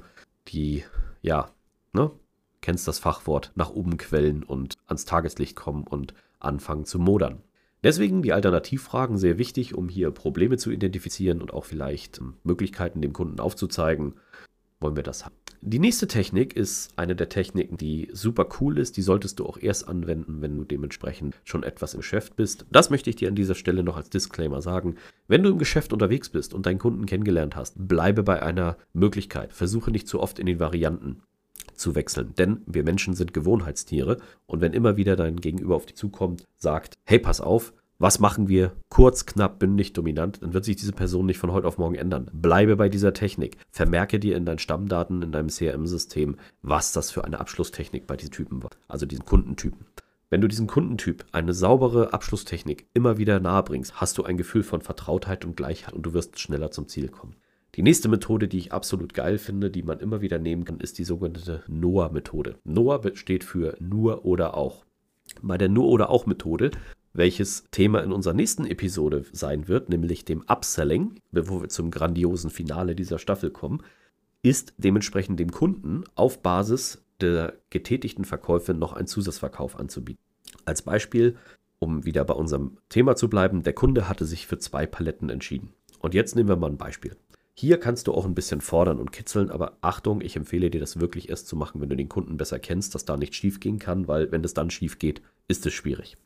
die, 0.48 0.84
ja, 1.22 1.50
ne, 1.92 2.10
kennst 2.60 2.88
das 2.88 2.98
Fachwort, 2.98 3.52
nach 3.54 3.70
oben 3.70 3.96
quellen 3.98 4.42
und 4.42 4.74
ans 4.86 5.04
Tageslicht 5.04 5.54
kommen 5.54 5.84
und 5.84 6.14
anfangen 6.40 6.84
zu 6.84 6.98
modern. 6.98 7.42
Deswegen 7.84 8.22
die 8.22 8.32
Alternativfragen 8.32 9.18
sehr 9.18 9.38
wichtig, 9.38 9.74
um 9.74 9.88
hier 9.88 10.10
Probleme 10.10 10.56
zu 10.56 10.70
identifizieren 10.70 11.40
und 11.40 11.52
auch 11.52 11.64
vielleicht 11.64 12.18
ähm, 12.18 12.34
Möglichkeiten 12.42 13.00
dem 13.00 13.12
Kunden 13.12 13.38
aufzuzeigen. 13.38 14.14
Wollen 14.80 14.96
wir 14.96 15.04
das 15.04 15.24
haben? 15.24 15.37
Die 15.60 15.80
nächste 15.80 16.06
Technik 16.06 16.54
ist 16.54 16.90
eine 16.96 17.16
der 17.16 17.28
Techniken, 17.28 17.76
die 17.76 18.08
super 18.12 18.48
cool 18.60 18.78
ist. 18.78 18.96
Die 18.96 19.02
solltest 19.02 19.38
du 19.40 19.46
auch 19.46 19.58
erst 19.58 19.88
anwenden, 19.88 20.40
wenn 20.40 20.56
du 20.56 20.64
dementsprechend 20.64 21.36
schon 21.44 21.64
etwas 21.64 21.94
im 21.94 22.00
Geschäft 22.00 22.36
bist. 22.36 22.64
Das 22.70 22.90
möchte 22.90 23.10
ich 23.10 23.16
dir 23.16 23.28
an 23.28 23.34
dieser 23.34 23.56
Stelle 23.56 23.82
noch 23.82 23.96
als 23.96 24.08
Disclaimer 24.08 24.62
sagen. 24.62 24.94
Wenn 25.26 25.42
du 25.42 25.50
im 25.50 25.58
Geschäft 25.58 25.92
unterwegs 25.92 26.28
bist 26.28 26.54
und 26.54 26.66
deinen 26.66 26.78
Kunden 26.78 27.06
kennengelernt 27.06 27.56
hast, 27.56 27.74
bleibe 27.76 28.22
bei 28.22 28.42
einer 28.42 28.76
Möglichkeit. 28.92 29.52
Versuche 29.52 29.90
nicht 29.90 30.06
zu 30.06 30.20
oft 30.20 30.38
in 30.38 30.46
den 30.46 30.60
Varianten 30.60 31.22
zu 31.74 31.94
wechseln. 31.94 32.34
Denn 32.36 32.62
wir 32.66 32.84
Menschen 32.84 33.14
sind 33.14 33.34
Gewohnheitstiere 33.34 34.18
und 34.46 34.60
wenn 34.60 34.72
immer 34.72 34.96
wieder 34.96 35.16
dein 35.16 35.36
Gegenüber 35.36 35.76
auf 35.76 35.86
dich 35.86 35.96
zukommt, 35.96 36.44
sagt, 36.56 36.98
hey, 37.04 37.18
pass 37.18 37.40
auf, 37.40 37.72
was 38.00 38.20
machen 38.20 38.46
wir? 38.48 38.72
Kurz, 38.88 39.26
knapp, 39.26 39.58
bündig, 39.58 39.92
dominant. 39.92 40.40
Dann 40.42 40.54
wird 40.54 40.64
sich 40.64 40.76
diese 40.76 40.92
Person 40.92 41.26
nicht 41.26 41.38
von 41.38 41.50
heute 41.50 41.66
auf 41.66 41.78
morgen 41.78 41.96
ändern. 41.96 42.30
Bleibe 42.32 42.76
bei 42.76 42.88
dieser 42.88 43.12
Technik. 43.12 43.56
Vermerke 43.72 44.20
dir 44.20 44.36
in 44.36 44.44
deinen 44.44 44.60
Stammdaten, 44.60 45.20
in 45.22 45.32
deinem 45.32 45.48
CRM-System, 45.48 46.36
was 46.62 46.92
das 46.92 47.10
für 47.10 47.24
eine 47.24 47.40
Abschlusstechnik 47.40 48.06
bei 48.06 48.16
diesen 48.16 48.30
Typen 48.30 48.62
war. 48.62 48.70
Also 48.86 49.04
diesen 49.04 49.24
Kundentypen. 49.24 49.84
Wenn 50.30 50.40
du 50.40 50.46
diesem 50.46 50.68
Kundentyp 50.68 51.24
eine 51.32 51.54
saubere 51.54 52.12
Abschlusstechnik 52.12 52.86
immer 52.94 53.18
wieder 53.18 53.40
nahe 53.40 53.64
bringst, 53.64 54.00
hast 54.00 54.16
du 54.16 54.22
ein 54.22 54.36
Gefühl 54.36 54.62
von 54.62 54.80
Vertrautheit 54.80 55.44
und 55.44 55.56
Gleichheit 55.56 55.94
und 55.94 56.02
du 56.02 56.12
wirst 56.12 56.38
schneller 56.38 56.70
zum 56.70 56.86
Ziel 56.86 57.08
kommen. 57.08 57.34
Die 57.74 57.82
nächste 57.82 58.08
Methode, 58.08 58.46
die 58.46 58.58
ich 58.58 58.72
absolut 58.72 59.12
geil 59.12 59.38
finde, 59.38 59.70
die 59.70 59.82
man 59.82 59.98
immer 59.98 60.20
wieder 60.20 60.38
nehmen 60.38 60.64
kann, 60.64 60.80
ist 60.80 60.98
die 60.98 61.04
sogenannte 61.04 61.64
NOAA-Methode. 61.66 62.56
NOAA 62.64 63.16
steht 63.16 63.42
für 63.42 63.76
nur 63.80 64.24
oder 64.24 64.56
auch. 64.56 64.84
Bei 65.42 65.58
der 65.58 65.68
Nur 65.68 65.88
oder 65.88 66.10
auch 66.10 66.26
Methode 66.26 66.70
welches 67.18 67.64
Thema 67.72 68.02
in 68.02 68.12
unserer 68.12 68.32
nächsten 68.32 68.64
Episode 68.64 69.24
sein 69.32 69.68
wird, 69.68 69.88
nämlich 69.88 70.24
dem 70.24 70.44
Upselling, 70.48 71.20
bevor 71.32 71.62
wir 71.62 71.68
zum 71.68 71.90
grandiosen 71.90 72.48
Finale 72.48 72.94
dieser 72.94 73.18
Staffel 73.18 73.50
kommen, 73.50 73.82
ist 74.42 74.72
dementsprechend 74.78 75.38
dem 75.40 75.50
Kunden 75.50 76.04
auf 76.14 76.42
Basis 76.42 77.04
der 77.20 77.54
getätigten 77.70 78.24
Verkäufe 78.24 78.72
noch 78.72 78.92
einen 78.92 79.08
Zusatzverkauf 79.08 79.78
anzubieten. 79.78 80.22
Als 80.64 80.82
Beispiel, 80.82 81.36
um 81.80 82.04
wieder 82.04 82.24
bei 82.24 82.34
unserem 82.34 82.78
Thema 82.88 83.16
zu 83.16 83.28
bleiben, 83.28 83.64
der 83.64 83.72
Kunde 83.72 84.08
hatte 84.08 84.24
sich 84.24 84.46
für 84.46 84.58
zwei 84.58 84.86
Paletten 84.86 85.28
entschieden. 85.28 85.72
Und 85.98 86.14
jetzt 86.14 86.36
nehmen 86.36 86.48
wir 86.48 86.56
mal 86.56 86.70
ein 86.70 86.78
Beispiel. 86.78 87.16
Hier 87.54 87.80
kannst 87.80 88.06
du 88.06 88.14
auch 88.14 88.24
ein 88.24 88.36
bisschen 88.36 88.60
fordern 88.60 89.00
und 89.00 89.10
kitzeln, 89.10 89.50
aber 89.50 89.76
Achtung, 89.80 90.20
ich 90.20 90.36
empfehle 90.36 90.70
dir 90.70 90.78
das 90.78 91.00
wirklich 91.00 91.28
erst 91.28 91.48
zu 91.48 91.56
machen, 91.56 91.80
wenn 91.80 91.88
du 91.88 91.96
den 91.96 92.08
Kunden 92.08 92.36
besser 92.36 92.60
kennst, 92.60 92.94
dass 92.94 93.04
da 93.04 93.16
nicht 93.16 93.34
schief 93.34 93.58
gehen 93.58 93.80
kann, 93.80 94.06
weil 94.06 94.30
wenn 94.30 94.44
es 94.44 94.54
dann 94.54 94.70
schief 94.70 95.00
geht, 95.00 95.20
ist 95.48 95.66
es 95.66 95.72
schwierig. 95.72 96.16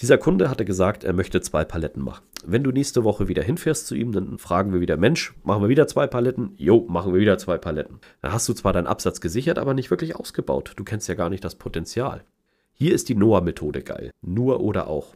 Dieser 0.00 0.16
Kunde 0.16 0.48
hatte 0.48 0.64
gesagt, 0.64 1.04
er 1.04 1.12
möchte 1.12 1.42
zwei 1.42 1.62
Paletten 1.62 2.02
machen. 2.02 2.24
Wenn 2.42 2.64
du 2.64 2.70
nächste 2.70 3.04
Woche 3.04 3.28
wieder 3.28 3.42
hinfährst 3.42 3.86
zu 3.86 3.94
ihm, 3.94 4.12
dann 4.12 4.38
fragen 4.38 4.72
wir 4.72 4.80
wieder, 4.80 4.96
Mensch, 4.96 5.34
machen 5.44 5.62
wir 5.62 5.68
wieder 5.68 5.86
zwei 5.86 6.06
Paletten? 6.06 6.54
Jo, 6.56 6.86
machen 6.88 7.12
wir 7.12 7.20
wieder 7.20 7.36
zwei 7.36 7.58
Paletten. 7.58 8.00
Dann 8.22 8.32
hast 8.32 8.48
du 8.48 8.54
zwar 8.54 8.72
deinen 8.72 8.86
Absatz 8.86 9.20
gesichert, 9.20 9.58
aber 9.58 9.74
nicht 9.74 9.90
wirklich 9.90 10.16
ausgebaut. 10.16 10.72
Du 10.76 10.84
kennst 10.84 11.06
ja 11.08 11.14
gar 11.14 11.28
nicht 11.28 11.44
das 11.44 11.56
Potenzial. 11.56 12.24
Hier 12.72 12.94
ist 12.94 13.10
die 13.10 13.14
Noah-Methode 13.14 13.82
geil. 13.82 14.10
Nur 14.22 14.60
oder 14.60 14.86
auch. 14.86 15.14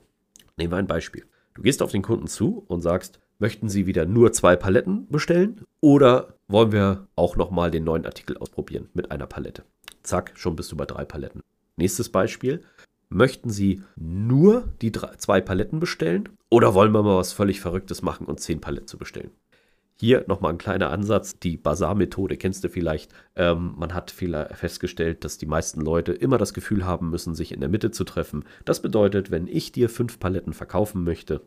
Nehmen 0.58 0.74
wir 0.74 0.76
ein 0.76 0.86
Beispiel. 0.86 1.24
Du 1.54 1.62
gehst 1.62 1.80
auf 1.80 1.92
den 1.92 2.02
Kunden 2.02 2.26
zu 2.26 2.62
und 2.68 2.82
sagst, 2.82 3.20
möchten 3.38 3.70
Sie 3.70 3.86
wieder 3.86 4.04
nur 4.04 4.32
zwei 4.32 4.54
Paletten 4.54 5.06
bestellen 5.08 5.62
oder 5.80 6.34
wollen 6.46 6.72
wir 6.72 7.08
auch 7.16 7.36
nochmal 7.36 7.70
den 7.70 7.84
neuen 7.84 8.04
Artikel 8.04 8.36
ausprobieren 8.36 8.90
mit 8.92 9.10
einer 9.10 9.26
Palette? 9.26 9.64
Zack, 10.02 10.32
schon 10.34 10.56
bist 10.56 10.70
du 10.72 10.76
bei 10.76 10.84
drei 10.84 11.06
Paletten. 11.06 11.40
Nächstes 11.76 12.10
Beispiel. 12.10 12.60
Möchten 13.14 13.48
Sie 13.48 13.80
nur 13.94 14.72
die 14.82 14.90
drei, 14.90 15.14
zwei 15.18 15.40
Paletten 15.40 15.78
bestellen 15.78 16.30
oder 16.50 16.74
wollen 16.74 16.90
wir 16.90 17.04
mal 17.04 17.16
was 17.16 17.32
völlig 17.32 17.60
Verrücktes 17.60 18.02
machen 18.02 18.26
und 18.26 18.40
zehn 18.40 18.60
Paletten 18.60 18.88
zu 18.88 18.98
bestellen? 18.98 19.30
Hier 20.00 20.24
nochmal 20.26 20.52
ein 20.52 20.58
kleiner 20.58 20.90
Ansatz. 20.90 21.38
Die 21.38 21.56
Bazar-Methode 21.56 22.36
kennst 22.36 22.64
du 22.64 22.68
vielleicht. 22.68 23.14
Ähm, 23.36 23.74
man 23.76 23.94
hat 23.94 24.10
festgestellt, 24.10 25.24
dass 25.24 25.38
die 25.38 25.46
meisten 25.46 25.80
Leute 25.80 26.10
immer 26.12 26.38
das 26.38 26.54
Gefühl 26.54 26.84
haben 26.84 27.10
müssen, 27.10 27.36
sich 27.36 27.52
in 27.52 27.60
der 27.60 27.68
Mitte 27.68 27.92
zu 27.92 28.02
treffen. 28.02 28.44
Das 28.64 28.82
bedeutet, 28.82 29.30
wenn 29.30 29.46
ich 29.46 29.70
dir 29.70 29.88
fünf 29.88 30.18
Paletten 30.18 30.52
verkaufen 30.52 31.04
möchte, 31.04 31.42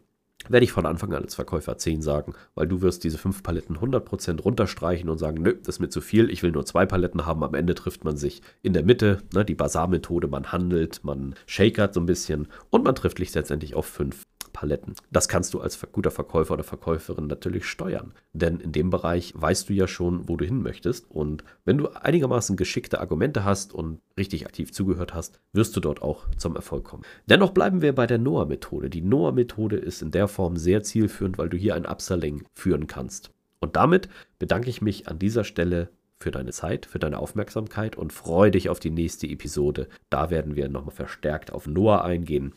werde 0.49 0.63
ich 0.63 0.71
von 0.71 0.85
Anfang 0.85 1.13
an 1.13 1.23
als 1.23 1.35
Verkäufer 1.35 1.77
10 1.77 2.01
sagen, 2.01 2.33
weil 2.55 2.67
du 2.67 2.81
wirst 2.81 3.03
diese 3.03 3.17
5 3.17 3.43
Paletten 3.43 3.77
100% 3.77 4.41
runterstreichen 4.41 5.09
und 5.09 5.17
sagen, 5.17 5.41
nö, 5.41 5.53
das 5.53 5.75
ist 5.75 5.79
mir 5.79 5.89
zu 5.89 6.01
viel, 6.01 6.29
ich 6.29 6.43
will 6.43 6.51
nur 6.51 6.65
zwei 6.65 6.85
Paletten 6.85 7.25
haben. 7.25 7.43
Am 7.43 7.53
Ende 7.53 7.75
trifft 7.75 8.05
man 8.05 8.17
sich 8.17 8.41
in 8.61 8.73
der 8.73 8.83
Mitte, 8.83 9.19
ne, 9.33 9.43
die 9.43 9.55
Basar-Methode, 9.55 10.27
man 10.27 10.51
handelt, 10.51 11.03
man 11.03 11.35
shakert 11.45 11.93
so 11.93 11.99
ein 11.99 12.05
bisschen 12.05 12.47
und 12.69 12.83
man 12.83 12.95
trifft 12.95 13.17
sich 13.17 13.33
letztendlich 13.33 13.75
auf 13.75 13.85
5 13.85 14.23
Paletten. 14.57 14.95
Das 15.11 15.27
kannst 15.27 15.53
du 15.53 15.61
als 15.61 15.79
guter 15.91 16.09
Verkäufer 16.09 16.55
oder 16.55 16.63
Verkäuferin 16.63 17.27
natürlich 17.27 17.65
steuern, 17.65 18.13
denn 18.33 18.59
in 18.59 18.71
dem 18.71 18.89
Bereich 18.89 19.31
weißt 19.35 19.69
du 19.69 19.73
ja 19.73 19.87
schon, 19.87 20.27
wo 20.27 20.35
du 20.35 20.45
hin 20.45 20.63
möchtest 20.63 21.11
und 21.11 21.43
wenn 21.63 21.77
du 21.77 21.89
einigermaßen 21.89 22.57
geschickte 22.57 22.99
Argumente 22.99 23.43
hast 23.43 23.71
und 23.71 23.99
richtig 24.17 24.47
aktiv 24.47 24.73
zugehört 24.73 25.13
hast, 25.13 25.39
wirst 25.53 25.75
du 25.75 25.79
dort 25.79 26.01
auch 26.01 26.25
zum 26.37 26.55
Erfolg 26.55 26.85
kommen. 26.85 27.03
Dennoch 27.27 27.51
bleiben 27.51 27.83
wir 27.83 27.93
bei 27.93 28.07
der 28.07 28.17
NOAA-Methode. 28.17 28.89
Die 28.89 29.03
NOAA-Methode 29.03 29.75
ist 29.75 30.01
in 30.01 30.09
der 30.09 30.27
Form 30.27 30.57
sehr 30.57 30.81
zielführend, 30.81 31.37
weil 31.37 31.49
du 31.49 31.57
hier 31.57 31.75
ein 31.75 31.85
Upselling 31.85 32.43
führen 32.55 32.87
kannst. 32.87 33.29
Und 33.59 33.75
damit 33.75 34.09
bedanke 34.39 34.71
ich 34.71 34.81
mich 34.81 35.07
an 35.07 35.19
dieser 35.19 35.43
Stelle 35.43 35.89
für 36.19 36.31
deine 36.31 36.51
Zeit, 36.51 36.87
für 36.87 36.97
deine 36.97 37.19
Aufmerksamkeit 37.19 37.95
und 37.95 38.11
freue 38.11 38.49
dich 38.49 38.69
auf 38.69 38.79
die 38.79 38.89
nächste 38.89 39.27
Episode. 39.27 39.87
Da 40.09 40.31
werden 40.31 40.55
wir 40.55 40.67
nochmal 40.67 40.95
verstärkt 40.95 41.53
auf 41.53 41.67
Noah 41.67 42.03
eingehen 42.03 42.55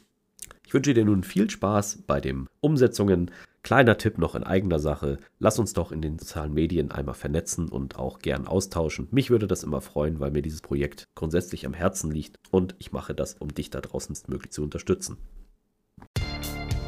Ich 0.70 0.74
wünsche 0.74 0.94
dir 0.94 1.04
nun 1.04 1.24
viel 1.24 1.50
Spaß 1.50 2.04
bei 2.06 2.20
den 2.20 2.46
Umsetzungen. 2.60 3.32
Kleiner 3.64 3.98
Tipp 3.98 4.18
noch 4.18 4.36
in 4.36 4.44
eigener 4.44 4.78
Sache. 4.78 5.18
Lass 5.40 5.58
uns 5.58 5.72
doch 5.72 5.90
in 5.90 6.00
den 6.00 6.16
sozialen 6.16 6.54
Medien 6.54 6.92
einmal 6.92 7.16
vernetzen 7.16 7.68
und 7.68 7.98
auch 7.98 8.20
gern 8.20 8.46
austauschen. 8.46 9.08
Mich 9.10 9.30
würde 9.30 9.48
das 9.48 9.64
immer 9.64 9.80
freuen, 9.80 10.20
weil 10.20 10.30
mir 10.30 10.42
dieses 10.42 10.60
Projekt 10.60 11.08
grundsätzlich 11.16 11.66
am 11.66 11.74
Herzen 11.74 12.12
liegt 12.12 12.36
und 12.52 12.76
ich 12.78 12.92
mache 12.92 13.16
das, 13.16 13.34
um 13.34 13.52
dich 13.52 13.70
da 13.70 13.80
draußen 13.80 14.16
möglich 14.28 14.52
zu 14.52 14.62
unterstützen. 14.62 15.16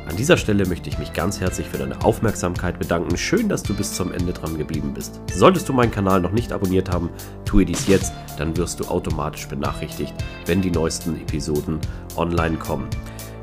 An 0.07 0.17
dieser 0.17 0.37
Stelle 0.37 0.65
möchte 0.67 0.89
ich 0.89 1.01
mich 1.01 1.13
ganz 1.13 1.41
herzlich 1.41 1.67
für 1.67 1.79
deine 1.79 2.05
Aufmerksamkeit 2.05 2.79
bedanken. 2.79 3.17
Schön, 3.17 3.49
dass 3.49 3.65
du 3.65 3.75
bis 3.75 3.95
zum 3.95 4.13
Ende 4.13 4.33
dran 4.33 4.59
geblieben 4.59 4.95
bist. 4.95 5.21
Solltest 5.33 5.69
du 5.69 5.73
meinen 5.73 5.91
Kanal 5.91 6.21
noch 6.21 6.33
nicht 6.33 6.53
abonniert 6.53 6.89
haben, 6.89 7.11
tue 7.45 7.65
dies 7.65 7.89
jetzt, 7.89 8.13
dann 8.39 8.57
wirst 8.57 8.79
du 8.79 8.85
automatisch 8.85 9.49
benachrichtigt, 9.49 10.15
wenn 10.47 10.63
die 10.63 10.71
neuesten 10.71 11.17
Episoden 11.21 11.81
online 12.17 12.59
kommen. 12.59 12.89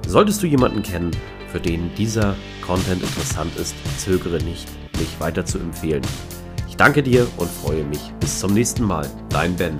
Solltest 0.08 0.42
du 0.42 0.48
jemanden 0.48 0.84
kennen, 0.84 1.12
für 1.52 1.60
den 1.60 1.94
dieser 1.96 2.36
Content 2.66 3.02
interessant 3.02 3.56
ist, 3.58 3.76
zögere 3.98 4.38
nicht, 4.44 4.68
mich 4.98 5.20
weiter 5.20 5.46
zu 5.46 5.60
empfehlen. 5.60 6.04
Ich 6.68 6.78
danke 6.78 7.04
dir 7.04 7.28
und 7.38 7.50
freue 7.50 7.84
mich. 7.84 8.14
Bis 8.20 8.40
zum 8.40 8.54
nächsten 8.54 8.84
Mal. 8.84 9.10
Dein 9.30 9.56
Ben. 9.56 9.80